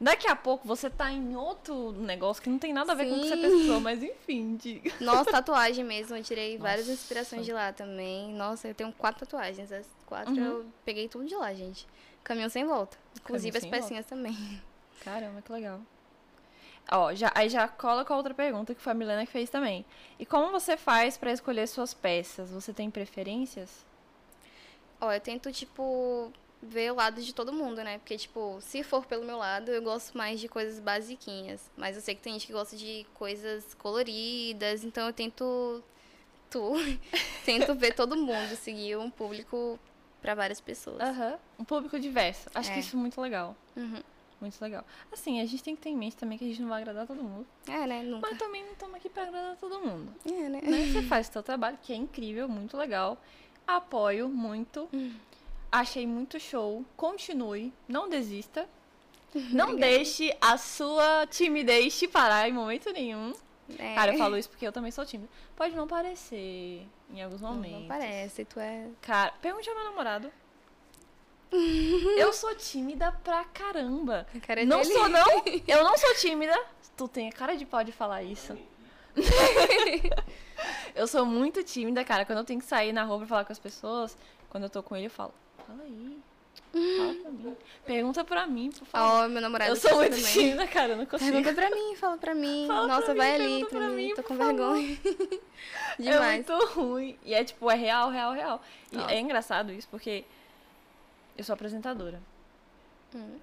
[0.05, 3.17] Daqui a pouco você tá em outro negócio que não tem nada a ver com
[3.17, 3.41] o que você Sim.
[3.41, 4.93] pesquisou, mas enfim, diga.
[5.01, 6.15] Nossa, tatuagem mesmo.
[6.15, 7.01] Eu tirei várias Nossa.
[7.01, 8.31] inspirações de lá também.
[8.35, 9.73] Nossa, eu tenho quatro tatuagens.
[9.73, 10.45] As quatro Uhum.
[10.45, 11.87] eu peguei tudo de lá, gente.
[12.23, 12.99] Caminhão sem volta.
[13.19, 13.83] Inclusive as sem volta.
[13.83, 14.37] pecinhas também.
[15.03, 15.81] Caramba, que legal.
[16.91, 19.49] Ó, já, aí já cola com a outra pergunta que foi a Milena que fez
[19.49, 19.87] também.
[20.19, 22.51] E como você faz pra escolher suas peças?
[22.51, 23.87] Você tem preferências?
[25.01, 26.31] Ó, eu tento, tipo,
[26.65, 27.99] ver o lado de todo mundo, né?
[27.99, 31.71] Porque, tipo, se for pelo meu lado, eu gosto mais de coisas basiquinhas.
[31.77, 35.83] Mas eu sei que tem gente que gosta de coisas coloridas, então eu tento.
[36.51, 36.61] Tu.
[37.45, 39.79] tento ver todo mundo, seguir um público
[40.23, 41.01] pra várias pessoas.
[41.01, 41.39] Aham.
[41.59, 42.49] Um público diverso.
[42.55, 42.81] Acho que É.
[42.81, 43.57] isso é muito legal.
[43.77, 44.03] Uhum.
[44.41, 44.85] Muito legal.
[45.13, 47.07] Assim, a gente tem que ter em mente também que a gente não vai agradar
[47.07, 47.47] todo mundo.
[47.69, 48.03] É, né?
[48.03, 48.29] Nunca.
[48.29, 50.13] Mas também não estamos aqui pra agradar todo mundo.
[50.27, 50.61] É, né?
[50.63, 50.87] né?
[50.87, 53.19] Você faz o seu trabalho, que é incrível, muito legal.
[53.67, 54.89] Apoio muito.
[55.77, 56.85] Achei muito show.
[56.97, 57.73] Continue.
[57.89, 58.69] Não desista.
[59.51, 63.33] Não deixe a sua timidez te parar em momento nenhum.
[63.77, 63.93] É.
[63.93, 65.29] Cara, eu falo isso porque eu também sou tímida.
[65.57, 67.81] Pode não parecer em alguns momentos.
[67.81, 68.87] não parece, tu é.
[69.01, 70.31] Cara, pergunte ao meu namorado.
[72.19, 74.29] eu sou tímida pra caramba.
[74.33, 74.95] A cara Não dele.
[74.95, 75.45] sou, não.
[75.67, 76.57] Eu não sou tímida.
[76.97, 78.57] Tu tem a cara de pau de falar isso.
[80.95, 82.25] eu sou muito tímida, cara.
[82.25, 84.17] Quando eu tenho que sair na rua pra falar com as pessoas,
[84.49, 85.35] quando eu tô com ele, eu falo,
[85.67, 86.19] fala aí.
[86.73, 87.57] Fala pra mim.
[87.85, 89.25] Pergunta pra mim, por favor.
[89.25, 90.93] Ó, meu namorado eu sou muito tímida, cara.
[90.93, 91.31] Eu não consigo.
[91.31, 92.65] Pergunta pra mim, fala pra mim.
[92.67, 94.99] Fala pra Nossa, mim, vai ali pergunta pra, pra mim, mim, tô com vergonha.
[95.97, 96.47] É Demais.
[96.47, 97.17] muito ruim.
[97.25, 98.63] E é tipo, é real, real, real.
[98.91, 99.15] E Nossa.
[99.15, 100.25] é engraçado isso, porque
[101.39, 102.21] eu sou apresentadora.
[103.15, 103.39] Hum.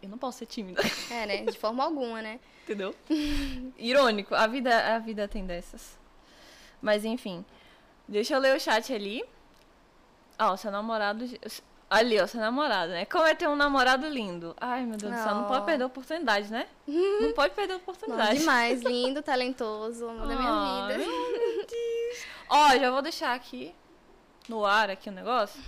[0.00, 0.80] Eu não posso ser tímida.
[1.10, 1.44] É, né?
[1.44, 2.38] De forma alguma, né?
[2.64, 2.94] Entendeu?
[3.76, 5.98] Irônico, a vida, a vida tem dessas.
[6.80, 7.44] Mas enfim,
[8.06, 9.24] deixa eu ler o chat ali.
[10.40, 11.24] Ó, seu namorado.
[11.88, 13.04] Ali, ó, seu namorado, né?
[13.04, 14.54] Como é ter um namorado lindo?
[14.60, 15.64] Ai, meu Deus do céu, não pode Oh.
[15.64, 16.66] perder a oportunidade, né?
[16.86, 18.38] Não pode perder a oportunidade.
[18.38, 20.98] demais, lindo, talentoso, amor da minha vida.
[20.98, 22.26] meu Deus.
[22.48, 23.74] Ó, já vou deixar aqui
[24.48, 25.60] no ar aqui o negócio.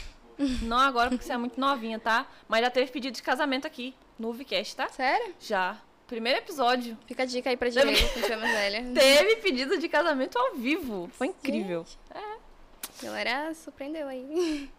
[0.63, 2.27] Não agora, porque você é muito novinha, tá?
[2.49, 4.89] Mas já teve pedido de casamento aqui no Vcast, tá?
[4.89, 5.35] Sério?
[5.41, 5.77] Já.
[6.07, 6.97] Primeiro episódio.
[7.07, 8.83] Fica a dica aí pra Diego, quando tiver mais velha.
[8.95, 11.09] Teve pedido de casamento ao vivo.
[11.15, 11.85] Foi incrível.
[12.11, 12.32] A
[13.03, 14.71] galera surpreendeu aí.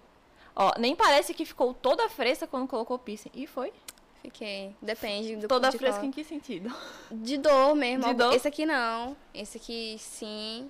[0.56, 3.32] Ó, nem parece que ficou toda fresca quando colocou piercing.
[3.34, 3.74] E foi?
[4.22, 4.76] Fiquei.
[4.82, 6.74] Depende do Toda de fresca qual- em que sentido?
[7.12, 8.06] De dor mesmo.
[8.06, 8.34] De dor?
[8.34, 9.18] Esse aqui não.
[9.34, 10.70] Esse aqui sim.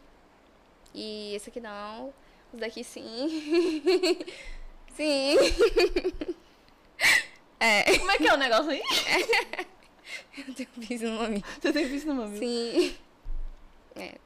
[0.94, 2.14] E esse aqui não.
[2.52, 4.24] Os daqui sim.
[4.96, 5.36] sim.
[7.60, 7.98] é.
[8.00, 8.82] Como é que é o negócio aí?
[10.48, 11.44] Eu tenho piercing no nome.
[11.62, 12.40] Você tem piercing no mamilo?
[12.40, 12.96] Sim.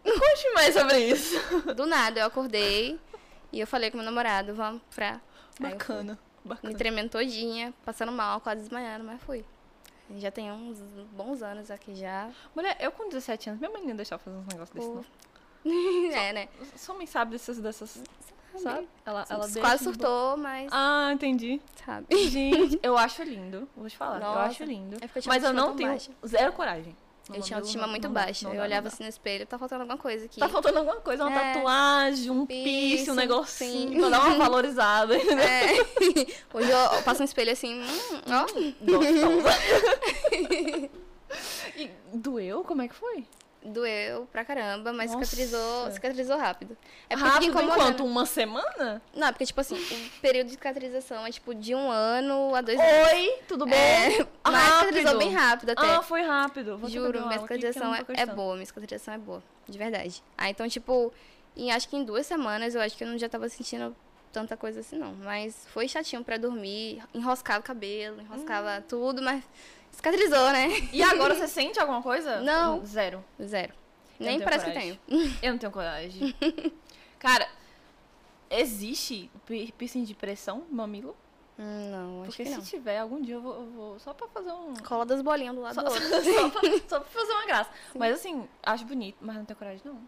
[0.03, 1.35] Conte mais sobre isso.
[1.75, 2.97] Do nada, eu acordei
[3.51, 5.19] e eu falei com meu namorado, vamos pra.
[5.59, 6.19] Eu Bacana.
[6.45, 6.71] Bacana.
[6.71, 9.43] Me tremendo todinha, passando mal, quase desmaiando, mas fui.
[10.17, 10.79] Já tem uns
[11.11, 12.29] bons anos aqui já.
[12.55, 14.89] Mulher, eu com 17 anos, minha mãe não ia deixar fazer uns negócios desses,
[15.65, 16.11] não.
[16.13, 16.47] é, né?
[16.77, 18.01] Sua mãe sabe dessas, dessas,
[18.57, 18.87] sabe?
[19.05, 21.61] Ela, ela deixa Quase surtou, mas Ah, entendi.
[21.85, 22.07] sabe.
[22.29, 23.67] Gente, eu acho lindo.
[23.75, 24.95] Vou te falar, eu Nossa, acho lindo.
[25.01, 26.11] é eu Mas eu não tenho baixa.
[26.25, 26.95] zero coragem.
[27.35, 28.47] Eu tinha mamilo, autoestima não- muito não baixa.
[28.47, 30.39] não eu olhava assim no espelho, tá faltando alguma coisa aqui.
[30.39, 31.53] Tá faltando alguma coisa, uma É.
[31.53, 33.99] tatuagem, um piercing, um negocinho, sim.
[33.99, 35.15] pra dar uma valorizada?
[35.15, 35.73] É.
[36.53, 38.45] Hoje eu, eu passo no espelho assim, hum, ó.
[38.85, 39.57] Gostosa.
[41.77, 42.63] e doeu?
[42.63, 43.25] Como é que foi?
[43.63, 45.25] Doeu pra caramba, mas Nossa.
[45.25, 46.77] cicatrizou, cicatrizou rápido.
[47.09, 47.73] É porque Rápido incomodando.
[47.81, 48.05] enquanto?
[48.05, 49.01] Uma semana?
[49.13, 52.79] Não, porque, tipo assim, o período de cicatrização é, tipo, de um ano a dois
[52.79, 53.11] anos.
[53.11, 53.73] Oi, tudo bom?
[53.73, 54.79] É, mas Rápido.
[54.93, 55.95] cicatrizou bem rápido até.
[55.95, 56.77] Ah, foi rápido.
[56.77, 59.77] Vou Juro, minha aqui, que cicatrização não é, é boa, minha cicatrização é boa, de
[59.77, 60.23] verdade.
[60.37, 61.11] Ah, então, tipo,
[61.55, 63.93] em, acho que em duas semanas eu acho que eu não já tava sentindo
[64.31, 65.13] tanta coisa assim, não.
[65.15, 68.83] Mas foi chatinho pra dormir, enroscava o cabelo, enroscava Hum.
[68.87, 69.43] tudo, mas
[69.97, 70.69] cicatrizou, né?
[70.93, 72.39] E agora você sente alguma coisa?
[72.41, 72.85] Não.
[72.85, 73.23] Zero.
[73.41, 73.73] Zero.
[74.19, 74.99] Eu Nem parece coragem.
[75.05, 75.33] que tenho.
[75.43, 76.35] Eu não tenho coragem.
[77.19, 77.47] Cara,
[78.49, 81.15] existe pi- piercing de pressão mamilo?
[81.59, 82.63] Hum, Não, acho Porque que se não.
[82.63, 84.73] tiver, algum dia eu vou, eu vou- Só pra fazer um.
[84.75, 86.03] Cola das bolinhas do lado Só, do outro.
[86.23, 87.69] só, pra, só pra fazer uma graça.
[87.95, 89.99] Mas assim, acho bonito, mas não tenho coragem, não.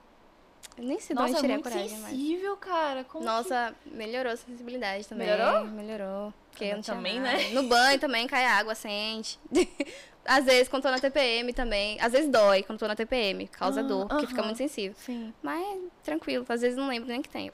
[0.78, 2.12] Eu nem sei de Nossa, onde é tirei a muito coragem, mas...
[2.12, 3.04] sensível, cara.
[3.04, 5.28] Como que- Nossa, melhorou a sensibilidade também.
[5.28, 5.66] Melhorou?
[5.66, 6.34] Melhorou.
[6.52, 7.38] Porque eu não Também, nada.
[7.38, 7.50] né?
[7.50, 9.38] No banho também cai água, sente.
[10.26, 12.00] Às vezes, quando tô na TPM também.
[12.00, 14.48] Às vezes dói quando tô na TPM, causa Ah, dor, porque fica aham.
[14.48, 14.96] muito sensível.
[15.00, 15.34] Sim.
[15.42, 17.52] Mas tranquilo, às vezes não lembro nem que tenho.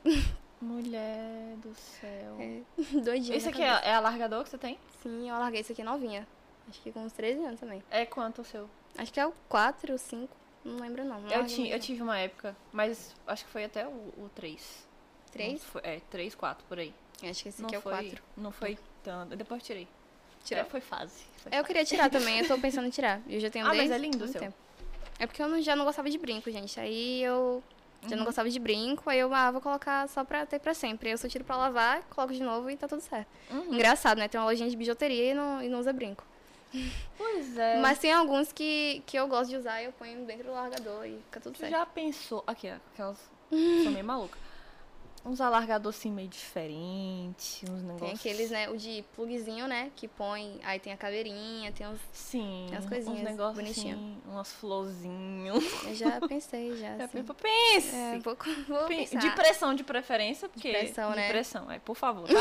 [0.62, 2.38] Mulher do céu.
[2.40, 2.62] É,
[3.02, 3.36] doidinho.
[3.38, 4.78] Esse na aqui é, é alargador que você tem?
[5.02, 6.28] Sim, eu larguei isso aqui novinha.
[6.70, 7.84] Acho que com uns 13 anos também.
[7.92, 8.70] É quanto o seu?
[8.98, 10.36] Acho que é o 4 ou 5.
[10.66, 11.22] Não lembro não.
[11.22, 14.86] não Eu, ti, eu tive uma época, mas acho que foi até o, o 3.
[15.32, 15.64] Três?
[15.64, 16.94] Foi, é, 3, 4, por aí.
[17.24, 18.24] Acho que esse não aqui é o foi, 4.
[18.38, 19.36] Não foi tanto.
[19.36, 19.88] Depois tirei.
[20.44, 20.64] Tirou?
[20.64, 21.24] É, foi fase.
[21.38, 21.68] Foi Eu fase.
[21.68, 23.22] queria tirar também, eu tô pensando em tirar.
[23.30, 24.42] Eu já tenho Ah, mas é lindo o seu.
[24.42, 24.56] tempo.
[25.20, 26.80] É porque eu não- já não gostava de brinco, gente.
[26.80, 27.64] Aí eu
[28.04, 28.18] já Uhum.
[28.18, 31.10] não gostava de brinco, aí eu ah, vou colocar só pra ter pra sempre.
[31.10, 33.28] Aí eu só tiro pra lavar, coloco de novo e tá tudo certo.
[33.52, 33.74] Uhum.
[33.76, 34.28] Engraçado, né?
[34.28, 36.24] Tem uma lojinha de bijuteria e não, e não usa brinco.
[37.18, 37.80] Pois é.
[37.80, 41.06] Mas tem alguns que, que eu gosto de usar e eu ponho dentro do largador
[41.06, 41.72] e fica tudo Tu certo.
[41.72, 42.44] já pensou.
[42.46, 43.18] Aqui, ó, aquelas.
[43.84, 44.38] Sou meio maluca.
[45.28, 48.00] Uns alargador assim meio diferente, uns negócios.
[48.22, 48.70] Tem aqueles, né?
[48.70, 49.92] O de plugzinho, né?
[49.96, 50.60] Que põe.
[50.64, 52.00] Aí tem a caveirinha, tem uns.
[52.12, 53.98] Sim, Tem umas uns coisinhas negócios bonitinhas.
[53.98, 55.64] assim, umas florzinhas.
[55.84, 56.96] Eu já pensei, já.
[56.98, 57.24] Já assim.
[57.24, 57.96] Pense!
[57.96, 59.18] É, vou, vou Pen- pensar.
[59.20, 60.70] De pressão de preferência, porque.
[60.72, 61.28] pressão, de né?
[61.30, 62.36] pressão, é, por favor, tá?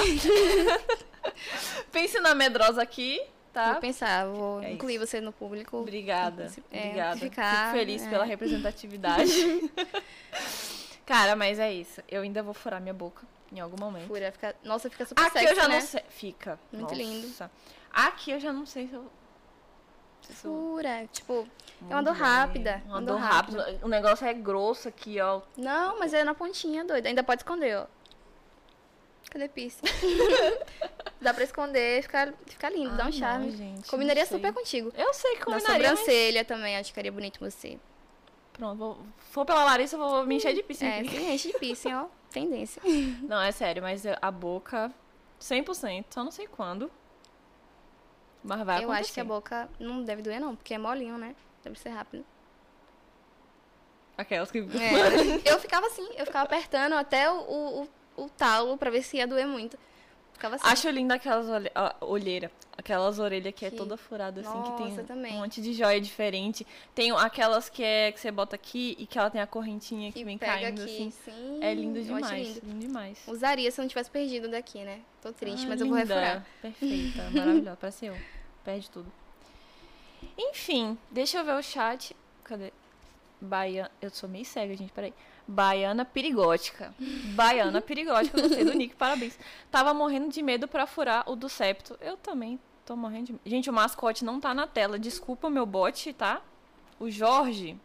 [1.90, 3.20] Pense na medrosa aqui,
[3.54, 3.72] tá?
[3.72, 5.78] Vou pensar, vou É incluir você no público.
[5.78, 6.50] Obrigada.
[6.70, 7.16] É, obrigada.
[7.16, 8.10] ficar, Fico feliz é.
[8.10, 9.32] pela representatividade.
[11.06, 12.02] Cara, mas é isso.
[12.08, 14.08] Eu ainda vou furar minha boca em algum momento.
[14.08, 15.74] Fura, fica, nossa, fica super Aqui sexy, eu já né?
[15.74, 16.02] não sei.
[16.08, 16.58] Fica.
[16.72, 16.94] Muito Nossa.
[16.94, 17.50] lindo.
[17.92, 19.06] Aqui eu já não sei se eu.
[20.22, 21.46] Fura, tipo,
[21.90, 22.82] é uma dor Mulher, rápida.
[22.86, 23.78] Uma dor rápida.
[23.82, 25.42] O negócio é grosso aqui, ó.
[25.54, 27.08] Não, mas é na pontinha, doida.
[27.08, 27.86] Ainda pode esconder, ó.
[29.34, 29.82] Cadê piercing?
[31.20, 33.46] Dá pra esconder, ficar fica lindo, dá um charme.
[33.46, 34.92] não, gente, Combinaria super contigo.
[34.94, 35.98] Eu sei que Na combinaria, mas...
[35.98, 37.78] sobrancelha também, acho que ficaria bonito você.
[38.52, 38.98] Pronto, vou...
[39.18, 40.86] for pela Larissa, eu vou me encher de piercing.
[40.86, 42.06] É, se enche de piercing, ó.
[42.30, 42.80] Tendência.
[43.22, 44.92] Não, é sério, mas a boca,
[45.40, 46.90] 100%, só não sei quando.
[48.42, 49.00] Mas vai eu acontecer.
[49.00, 51.34] acho que a boca não deve doer, não, porque é molinho, né?
[51.64, 52.24] Deve ser rápido.
[54.16, 54.58] Aquelas que...
[54.58, 59.02] É, eu ficava assim, eu ficava apertando até o, o, o, o talo pra ver
[59.02, 59.78] se ia doer muito.
[60.32, 60.66] Ficava assim.
[60.66, 61.70] Acho linda aquelas olhe...
[62.00, 65.32] olheira, aquelas orelhas que, é Que- toda furada assim, que Nossa, tem também.
[65.32, 66.66] um monte de joia diferente.
[66.92, 70.18] Tem aquelas que é que você bota aqui e que ela tem a correntinha que
[70.20, 71.10] e vem caindo aqui, assim.
[71.24, 71.58] sim.
[71.62, 72.60] É lindo demais, lindo.
[72.66, 73.22] lindo demais.
[73.28, 75.00] Usaria se eu não tivesse perdido daqui, né?
[75.22, 76.46] Tô triste, Ah, mas eu vou linda, refurar.
[76.60, 78.16] Perfeita, maravilhosa, parece eu.
[78.64, 79.12] Perde tudo.
[80.36, 82.14] Enfim, deixa eu ver o chat.
[82.42, 82.72] Cadê?
[83.40, 83.90] Baiana.
[84.00, 85.12] Eu sou meio cega, gente, peraí.
[85.46, 86.94] Baiana perigótica.
[87.34, 89.38] Baiana perigótica, gostei do nick, parabéns.
[89.70, 91.98] Tava morrendo de medo pra furar o do septo.
[92.00, 93.42] Eu também tô morrendo de medo.
[93.44, 94.98] Gente, o mascote não tá na tela.
[94.98, 96.40] Desculpa meu bot, tá?
[96.98, 97.78] O Jorge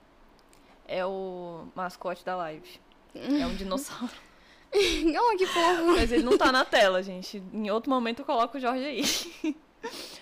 [0.88, 2.80] é o mascote da live.
[3.14, 4.14] É um dinossauro.
[4.72, 5.86] oh, que fofo.
[5.88, 7.44] Mas ele não tá na tela, gente.
[7.52, 9.56] Em outro momento eu coloco o Jorge aí.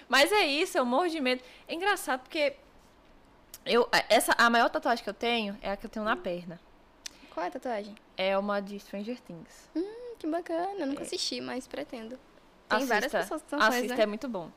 [0.09, 1.43] Mas é isso, eu morro de medo.
[1.67, 2.55] É engraçado porque
[3.65, 6.59] eu, essa, a maior tatuagem que eu tenho é a que eu tenho na perna.
[7.37, 7.95] Qual é a tatuagem?
[8.17, 9.69] É uma de Stranger Things.
[9.75, 10.79] Hum, que bacana.
[10.79, 12.17] Eu nunca assisti, mas pretendo.
[12.67, 14.01] Tem Assista, várias pessoas que são fãs, Assista, né?
[14.01, 14.49] é muito bom.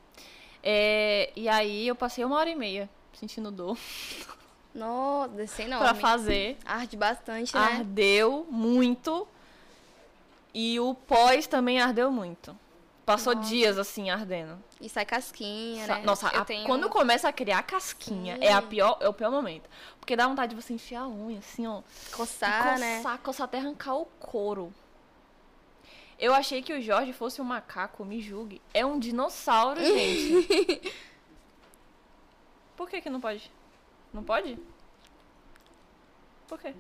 [0.63, 3.77] É, e aí eu passei uma hora e meia sentindo dor
[4.75, 5.77] Nossa, descer não.
[5.79, 6.57] pra fazer.
[6.65, 7.61] Arde bastante, né?
[7.61, 9.29] Ardeu muito.
[10.55, 12.59] E o pós também ardeu muito.
[13.11, 13.49] Passou Nossa.
[13.49, 14.57] dias assim ardendo.
[14.81, 16.05] E sai casquinha, Sa- né?
[16.05, 16.65] Nossa, a- tenho...
[16.65, 18.45] quando começa a criar casquinha, Sim.
[18.45, 19.69] é, a pior, é o pior momento.
[19.99, 21.83] Porque dá vontade de você enfiar a unha, assim, ó.
[22.13, 22.97] coçar, e né?
[22.99, 24.73] coçar, coçar até arrancar o couro.
[26.21, 28.63] Eu achei que o Jorge fosse um macaco, me julgue.
[28.73, 30.93] É um dinossauro, gente.
[32.77, 33.51] Por que que não pode?
[34.15, 34.57] Não pode?
[36.47, 36.77] Por quê?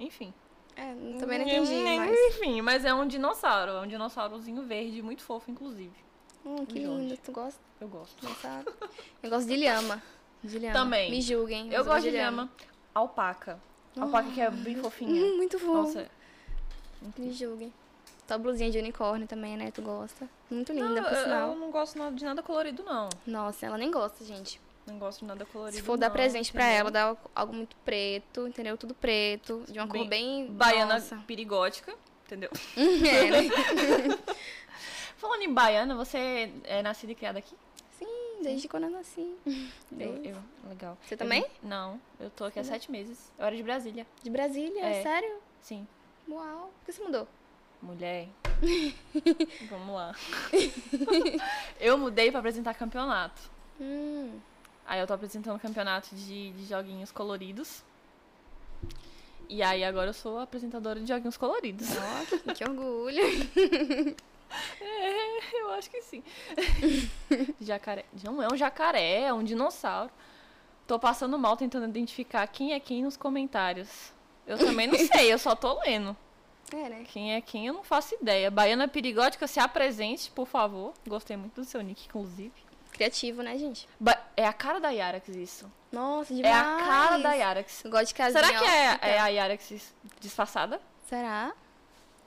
[0.00, 0.34] Enfim.
[0.76, 2.18] É, também não entendi, mas...
[2.28, 3.72] Enfim, mas é um dinossauro.
[3.72, 5.92] É um dinossaurozinho verde, muito fofo, inclusive.
[6.44, 7.00] Hum, que Jorge.
[7.02, 7.16] lindo.
[7.18, 7.60] Tu gosta?
[7.80, 8.26] Eu gosto.
[8.26, 8.64] Dessa...
[9.22, 10.02] eu gosto de lhama.
[10.42, 10.74] De lhama.
[10.74, 11.10] Também.
[11.10, 11.72] Me julguem.
[11.72, 12.50] Eu gosto de lhama.
[12.94, 13.58] Alpaca.
[13.96, 15.10] Alpaca que é bem fofinha.
[15.10, 15.74] Hum, muito fofo.
[15.74, 16.08] Nossa.
[17.16, 17.72] Me julguem.
[18.26, 19.70] Tua blusinha de unicórnio também, né?
[19.70, 20.28] Tu gosta.
[20.50, 21.50] Muito linda, Não, por eu, sinal.
[21.50, 23.08] eu não gosto de nada colorido, não.
[23.26, 24.60] Nossa, ela nem gosta, gente.
[24.86, 25.76] Não gosto de nada colorido.
[25.76, 26.80] Se for dar não, presente pra entendeu?
[26.80, 28.76] ela, dá algo muito preto, entendeu?
[28.76, 30.46] Tudo preto, de uma cor bem...
[30.52, 31.16] Baiana Nossa.
[31.26, 31.94] perigótica,
[32.26, 32.50] entendeu?
[32.76, 34.18] é, né?
[35.16, 37.54] Falando em baiana, você é nascida e criada aqui?
[37.98, 39.34] Sim, desde quando eu nasci.
[39.98, 40.98] Eu, eu- legal.
[41.06, 41.40] Você também?
[41.42, 43.32] Eu- não, eu tô aqui há sete meses.
[43.38, 44.06] Eu era de Brasília.
[44.22, 45.02] De Brasília, É.
[45.02, 45.38] sério?
[45.62, 45.86] Sim.
[46.28, 46.70] Uau.
[46.80, 47.26] Por que você mudou?
[47.80, 48.28] Mulher.
[49.70, 50.14] Vamos lá.
[51.80, 53.40] eu mudei pra apresentar campeonato.
[53.80, 54.38] Hum,
[54.86, 57.82] Aí eu tô apresentando campeonato de, de joguinhos coloridos.
[59.48, 61.88] E aí agora eu sou apresentadora de joguinhos coloridos.
[61.90, 63.22] Nossa, que orgulho.
[64.80, 66.22] É, eu acho que sim.
[67.60, 68.04] jacaré.
[68.22, 70.12] Não é um jacaré, é um dinossauro.
[70.86, 74.12] Tô passando mal tentando identificar quem é quem nos comentários.
[74.46, 76.16] Eu também não sei, eu só tô lendo.
[76.72, 77.04] É, né?
[77.08, 78.50] Quem é quem, eu não faço ideia.
[78.50, 80.92] Baiana Perigótica, se apresente, por favor.
[81.06, 82.52] Gostei muito do seu nick, inclusive.
[82.94, 83.86] Criativo, né, gente?
[84.00, 85.70] Ba é a cara da Yarax isso.
[85.92, 86.56] Nossa, É demais.
[86.56, 87.82] a cara da Yarax.
[87.86, 88.42] Gosto de casinha.
[88.44, 90.80] Será que é, é a Yarax disfarçada?
[91.08, 91.52] Será?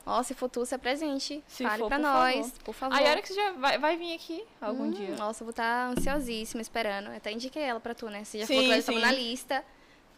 [0.06, 1.44] Ó, se for tu, se apresente.
[1.48, 2.96] Se Fale for, pra por nós, por favor.
[2.96, 5.16] A Yarax já vai, vai vir aqui algum Hum, dia.
[5.18, 7.08] Nossa, eu vou estar ansiosíssima esperando.
[7.08, 8.24] Eu até indiquei ela pra tu, né?
[8.24, 9.00] Você já Sim, estava sim.
[9.02, 9.66] na lista.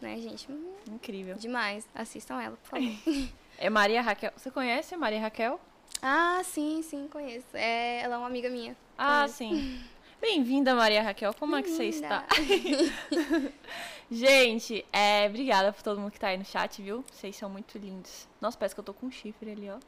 [0.00, 0.50] Né, gente?
[0.50, 1.34] Hum, Incrível.
[1.36, 1.88] demais.
[1.94, 2.88] Assistam ela, por favor.
[3.62, 4.32] É Maria Raquel.
[4.36, 5.60] Você conhece a Maria Raquel?
[6.00, 7.46] ah, sim, sim, conheço.
[7.52, 8.74] É, ela é uma amiga minha.
[8.96, 9.34] Ah, Conheço.
[9.36, 9.84] sim.
[10.20, 11.32] Bem-vinda, Maria Raquel.
[11.34, 12.26] Como é que você está?
[14.10, 17.02] Gente, é, obrigada por todo mundo que tá aí no chat, viu?
[17.10, 18.28] Vocês são muito lindos.
[18.40, 19.78] Nossa, parece que eu tô com um chifre ali, ó.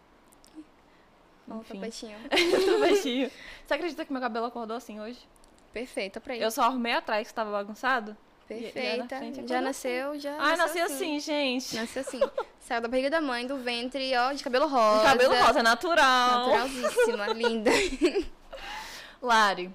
[1.59, 1.75] Enfim.
[1.75, 2.17] tapetinho.
[2.65, 3.31] Tô baixinho.
[3.67, 5.19] Você acredita que meu cabelo acordou assim hoje?
[5.73, 6.45] Perfeita pra ele.
[6.45, 8.17] Eu só arrumei atrás que tava bagunçado.
[8.47, 9.19] Perfeita.
[9.19, 10.37] frente Já acordou nasceu, já.
[10.39, 11.77] Ai, nasci assim, gente.
[11.77, 12.21] Nasceu assim.
[12.61, 15.03] Saiu da barriga da mãe, do ventre, ó, de cabelo rosa.
[15.03, 16.39] Cabelo rosa, natural.
[16.39, 17.71] Naturalzíssima, linda.
[19.21, 19.71] Lari,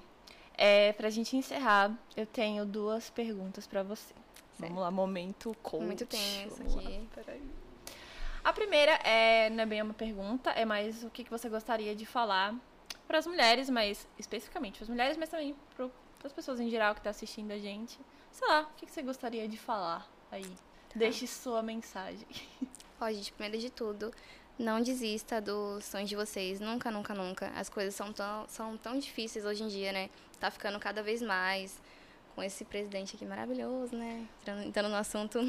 [0.58, 4.12] é, pra gente encerrar, eu tenho duas perguntas pra você.
[4.58, 5.84] Vamos lá, momento coach.
[5.84, 7.08] Muito tenso Vamos lá, aqui.
[7.14, 7.42] peraí.
[8.42, 11.94] A primeira é, não é bem uma pergunta, é mais o que, que você gostaria
[11.94, 12.54] de falar
[13.06, 15.88] para as mulheres, mas especificamente para as mulheres, mas também para
[16.24, 17.98] as pessoas em geral que tá assistindo a gente.
[18.32, 20.50] Sei lá, o que, você gostaria de falar aí?
[20.94, 22.26] Deixe sua mensagem.
[23.00, 24.12] Ó, gente, primeiro de tudo,
[24.58, 26.58] não desista dos sonhos de vocês.
[26.58, 27.48] Nunca, nunca, nunca.
[27.54, 30.10] As coisas são tão, são tão difíceis hoje em dia, né?
[30.38, 31.80] Tá ficando cada vez mais.
[32.34, 34.24] Com esse presidente aqui maravilhoso, né?
[34.40, 35.40] Entrando, entrando no assunto.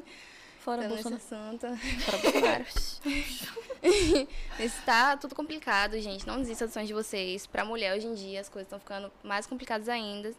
[0.60, 1.16] Fora Bolsonaro.
[1.22, 1.66] assunto.
[2.04, 2.64] Fora Bolsonaro.
[4.58, 6.26] Está tudo complicado, gente.
[6.26, 7.46] Não desista dos sonhos de vocês.
[7.46, 10.32] Pra mulher, hoje em dia, as coisas estão ficando mais complicadas ainda.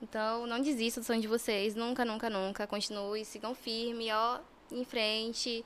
[0.00, 1.74] Então, não desista dos sonhos de vocês.
[1.74, 2.66] Nunca, nunca, nunca.
[2.66, 4.40] Continue, sigam firme, ó,
[4.72, 5.64] em frente.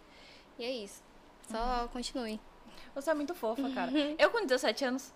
[0.59, 1.03] E é isso.
[1.49, 2.41] Só continue.
[2.95, 3.93] Você é muito fofa, cara.
[4.19, 5.13] Eu com 17 anos.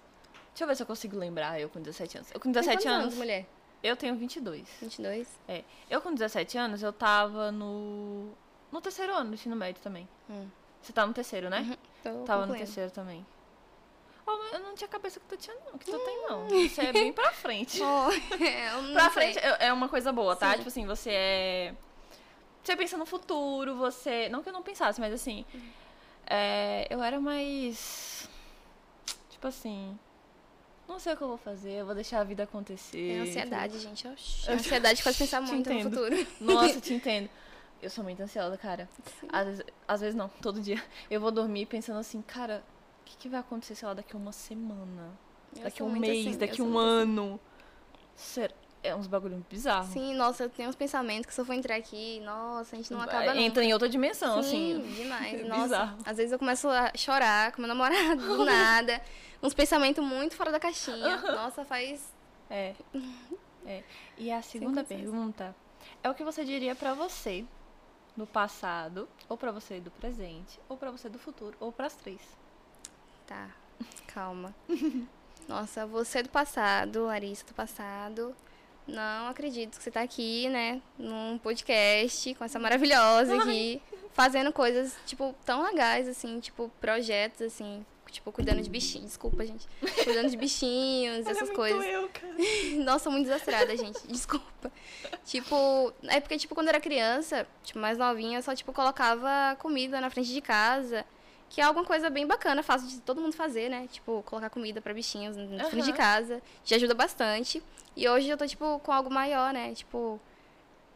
[0.54, 2.30] Deixa eu ver se eu consigo lembrar eu com 17 anos.
[2.30, 3.14] Eu com Tem 17 quantos anos.
[3.16, 3.44] mulher?
[3.82, 4.68] Eu tenho 22.
[4.80, 5.28] 22?
[5.48, 5.64] É.
[5.90, 8.30] Eu com 17 anos, eu tava no.
[8.70, 10.08] No terceiro ano do ensino médio também.
[10.30, 10.48] Hum.
[10.80, 11.76] Você tá no terceiro, né?
[12.04, 13.26] Tô Tava no terceiro também.
[14.26, 15.76] Oh, eu não tinha a cabeça que tu tinha, não.
[15.76, 16.48] Que tu tem, não.
[16.48, 17.80] Você é bem pra frente.
[17.82, 18.08] Oh,
[18.80, 20.52] não pra frente é é uma coisa boa, tá?
[20.52, 20.56] Sim.
[20.58, 21.74] Tipo assim, você é.
[22.62, 24.28] Você pensa no futuro, você.
[24.28, 25.44] Não que eu não pensasse, mas assim.
[26.26, 28.28] é, Eu era mais.
[29.30, 29.98] Tipo assim.
[30.94, 33.16] Não sei o que eu vou fazer, eu vou deixar a vida acontecer.
[33.16, 34.06] É ansiedade, gente.
[34.06, 34.12] A
[34.54, 36.26] ansiedade faz pensar muito no futuro.
[36.40, 37.28] Nossa, te entendo.
[37.82, 38.88] Eu sou muito ansiosa, cara.
[39.20, 39.26] Sim.
[39.32, 40.80] Às vezes, às vezes não, todo dia.
[41.10, 42.62] Eu vou dormir pensando assim, cara,
[43.00, 45.10] o que, que vai acontecer, sei lá, daqui uma semana?
[45.56, 46.88] Eu daqui um mês, assim, daqui um assim.
[46.88, 47.40] ano.
[48.84, 49.90] É uns bagulho bizarro.
[49.92, 52.92] Sim, nossa, eu tenho uns pensamentos que se eu for entrar aqui, nossa, a gente
[52.92, 53.40] não acaba nunca.
[53.40, 54.94] Entra em outra dimensão, Sim, assim.
[54.94, 55.40] demais.
[55.40, 55.98] É Nossa, bizarro.
[56.04, 59.00] às vezes eu começo a chorar com meu namorado do nada.
[59.44, 61.18] Uns pensamentos muito fora da caixinha.
[61.18, 62.10] Nossa, faz.
[62.48, 62.74] É.
[63.66, 63.84] é.
[64.16, 65.54] E a segunda pergunta
[66.02, 67.44] é o que você diria pra você
[68.16, 72.22] do passado, ou pra você do presente, ou pra você do futuro, ou pras três.
[73.26, 73.50] Tá,
[74.06, 74.54] calma.
[75.46, 78.34] Nossa, você do passado, Larissa do passado.
[78.86, 84.96] Não acredito que você tá aqui, né, num podcast com essa maravilhosa aqui, fazendo coisas,
[85.04, 89.08] tipo, tão legais, assim, tipo, projetos, assim, tipo, cuidando de bichinhos.
[89.08, 89.66] Desculpa, gente.
[90.04, 91.84] Cuidando de bichinhos, essas coisas.
[91.84, 92.34] eu, cara.
[92.84, 94.00] Nossa, muito desastrada, gente.
[94.06, 94.72] Desculpa.
[95.24, 99.56] Tipo, é porque, tipo, quando eu era criança, tipo, mais novinha, eu só, tipo, colocava
[99.58, 101.04] comida na frente de casa.
[101.50, 103.86] Que é alguma coisa bem bacana, fácil de todo mundo fazer, né?
[103.90, 106.42] Tipo, colocar comida pra bichinhos na frente de casa.
[106.64, 107.62] Já ajuda bastante.
[107.96, 109.72] E hoje eu tô, tipo, com algo maior, né?
[109.74, 110.20] Tipo,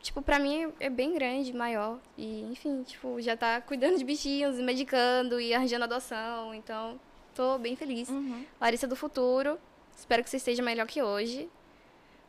[0.00, 1.98] tipo, pra mim é bem grande, maior.
[2.16, 6.52] E, enfim, tipo, já tá cuidando de bichinhos, medicando e arranjando adoção.
[6.54, 6.98] Então,
[7.38, 8.08] tô bem feliz.
[8.08, 8.44] Uhum.
[8.60, 9.58] Larissa do futuro.
[9.96, 11.48] Espero que você esteja melhor que hoje.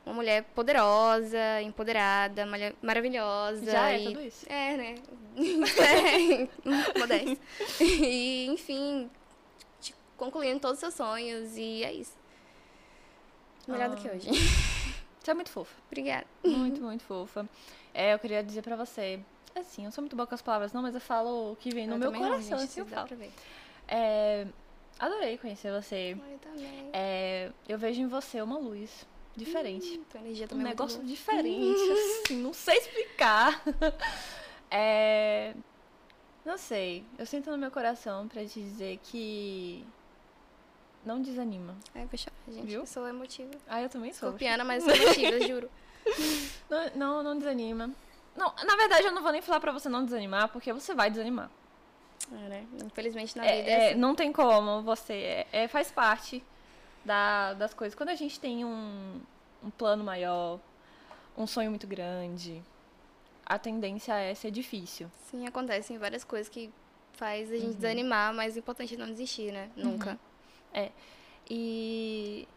[0.05, 3.65] Uma mulher poderosa, empoderada, malha- maravilhosa.
[3.71, 4.05] Já é e...
[4.05, 4.45] tudo isso.
[4.47, 4.95] É, né?
[6.95, 7.37] é, modéstia.
[7.81, 9.09] E, enfim,
[10.15, 11.57] concluindo todos os seus sonhos.
[11.57, 12.17] E é isso.
[13.67, 14.13] Melhor do que Ah.
[14.13, 14.29] hoje.
[15.19, 15.75] Você é muito fofa.
[15.87, 16.25] Obrigada.
[16.45, 17.47] Muito, muito fofa.
[17.93, 19.19] É, eu queria dizer pra você.
[19.55, 21.85] Assim, eu sou muito boa com as palavras, não, mas eu falo o que vem
[21.85, 23.09] no Eu meu também não, coração, assim eu falo.
[23.87, 24.47] É,
[24.99, 26.17] adorei conhecer você.
[26.31, 26.89] Eu também.
[26.93, 29.97] É, eu vejo em você uma luz diferente.
[29.99, 31.91] Hum, tua energia um também é muito negócio diferente,
[32.25, 33.61] assim, não sei explicar.
[34.71, 35.55] É,
[36.45, 37.03] Não sei.
[37.17, 39.83] Eu sinto no meu coração pra te dizer que.
[41.03, 41.75] Não desanima.
[41.95, 42.81] É, poxa, gente, Viu?
[42.81, 43.49] eu sou emotiva.
[43.67, 44.29] Ah, eu também sou.
[44.29, 45.69] Escorpiana, mas sou emotiva, juro.
[46.69, 47.89] Não, não, não desanima.
[48.35, 51.09] Não, na verdade, eu não vou nem falar pra você não desanimar, porque você vai
[51.09, 51.49] desanimar.
[52.31, 52.67] É, né?
[52.85, 53.99] Infelizmente na É, vida é, é, assim.
[53.99, 56.43] não tem como, você é, é- faz parte
[57.03, 57.95] da- das coisas.
[57.95, 59.19] Quando a gente tem um,
[59.63, 60.59] um plano maior,
[61.37, 62.61] um sonho muito grande,
[63.45, 65.09] a tendência é ser difícil.
[65.31, 66.71] Sim, acontecem várias coisas que
[67.13, 67.73] faz a gente Uhum.
[67.73, 69.69] desanimar, mas o importante é não desistir, né?
[69.75, 70.19] Nunca.
[71.49, 72.47] E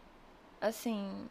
[0.61, 1.27] assim,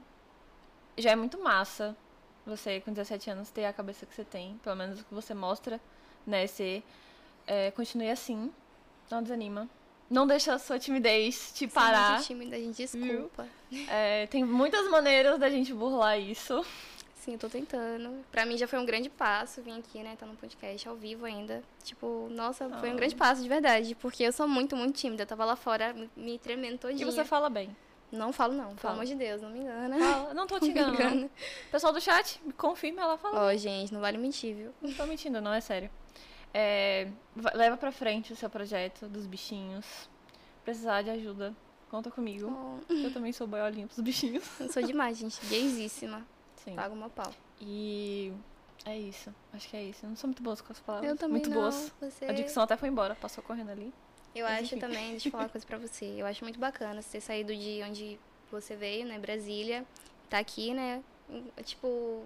[0.98, 1.96] já é muito massa
[2.44, 5.32] você com 17 anos ter a cabeça que você tem, pelo menos o que você
[5.32, 5.80] mostra,
[6.26, 6.82] né, ser
[7.46, 8.50] é, continue assim,
[9.10, 9.68] não desanima.
[10.10, 12.12] Não deixa a sua timidez te parar.
[12.14, 13.46] muito tímida, gente, desculpa.
[13.88, 16.64] É, tem muitas maneiras da gente burlar isso.
[17.14, 18.22] Sim, eu tô tentando.
[18.30, 20.16] Pra mim já foi um grande passo vir aqui, né?
[20.18, 21.62] Tá no podcast ao vivo ainda.
[21.82, 22.96] Tipo, nossa, foi um Ah.
[22.96, 23.94] grande passo de verdade.
[23.94, 25.22] Porque eu sou muito, muito tímida.
[25.22, 27.06] Eu tava lá fora me- me tremendo E todinha.
[27.06, 27.74] você fala bem.
[28.10, 28.66] Não falo, não.
[28.66, 28.94] Pelo Fala.
[28.94, 29.98] amor de Deus, não me engana.
[29.98, 30.34] Fala.
[30.34, 31.30] Não tô te enganando.
[31.70, 33.46] Pessoal do chat, confirma, ela fala.
[33.46, 34.72] Ó, gente, não vale mentir, viu?
[34.82, 35.88] Não tô mentindo, não, é sério.
[36.54, 40.08] É, va- leva pra frente o seu projeto dos bichinhos.
[40.64, 41.54] Precisar de ajuda,
[41.90, 42.48] conta comigo.
[42.88, 44.44] Ó, Eu também sou boiolinha pros bichinhos.
[44.60, 45.44] eu sou demais, gente.
[45.46, 46.26] Gaysíssima.
[46.56, 46.74] Sim.
[46.76, 47.32] Pago meu pau.
[47.60, 48.32] E
[48.84, 49.34] é isso.
[49.52, 50.04] Acho que é isso.
[50.04, 51.10] Eu não sou muito boa com as palavras.
[51.10, 51.56] Eu também muito não.
[51.62, 51.92] boas.
[52.00, 52.26] Você...
[52.26, 53.92] A dicção até foi embora, passou correndo ali.
[54.34, 54.78] Eu Mas acho enfim.
[54.78, 56.04] também, deixa eu falar uma coisa pra você.
[56.16, 58.18] Eu acho muito bacana você ter saído de onde
[58.50, 59.84] você veio, né, Brasília,
[60.30, 61.02] tá aqui, né,
[61.64, 62.24] tipo,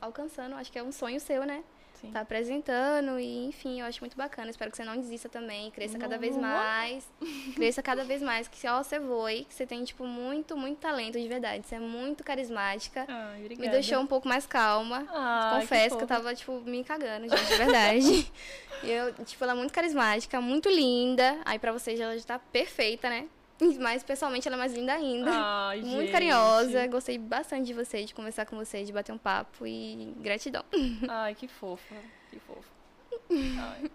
[0.00, 1.64] alcançando, acho que é um sonho seu, né?
[2.00, 2.10] Sim.
[2.10, 4.50] Tá apresentando e, enfim, eu acho muito bacana.
[4.50, 6.42] Espero que você não desista também, cresça cada vez Não.
[6.42, 7.06] mais.
[7.54, 11.18] cresça cada vez mais, que ó, você voe, que você tem, tipo, muito, muito talento
[11.20, 11.66] de verdade.
[11.66, 13.04] Você é muito carismática.
[13.08, 15.06] Ai, Me deixou um pouco mais calma.
[15.10, 16.14] Ai, Confesso que, eu fofa.
[16.22, 18.32] tava, tipo, me cagando, gente, de verdade.
[18.82, 21.38] E eu, tipo, ela é muito carismática, muito linda.
[21.44, 23.28] Aí pra vocês ela já tá perfeita, né?
[23.78, 25.30] Mas pessoalmente ela é mais linda ainda.
[25.32, 26.12] Ai, muito gente.
[26.12, 26.86] carinhosa.
[26.86, 30.64] Gostei bastante de você, de conversar com você, de bater um papo e gratidão.
[31.08, 31.94] Ai, que fofa.
[32.30, 32.68] Que fofa.
[33.30, 33.90] Ai.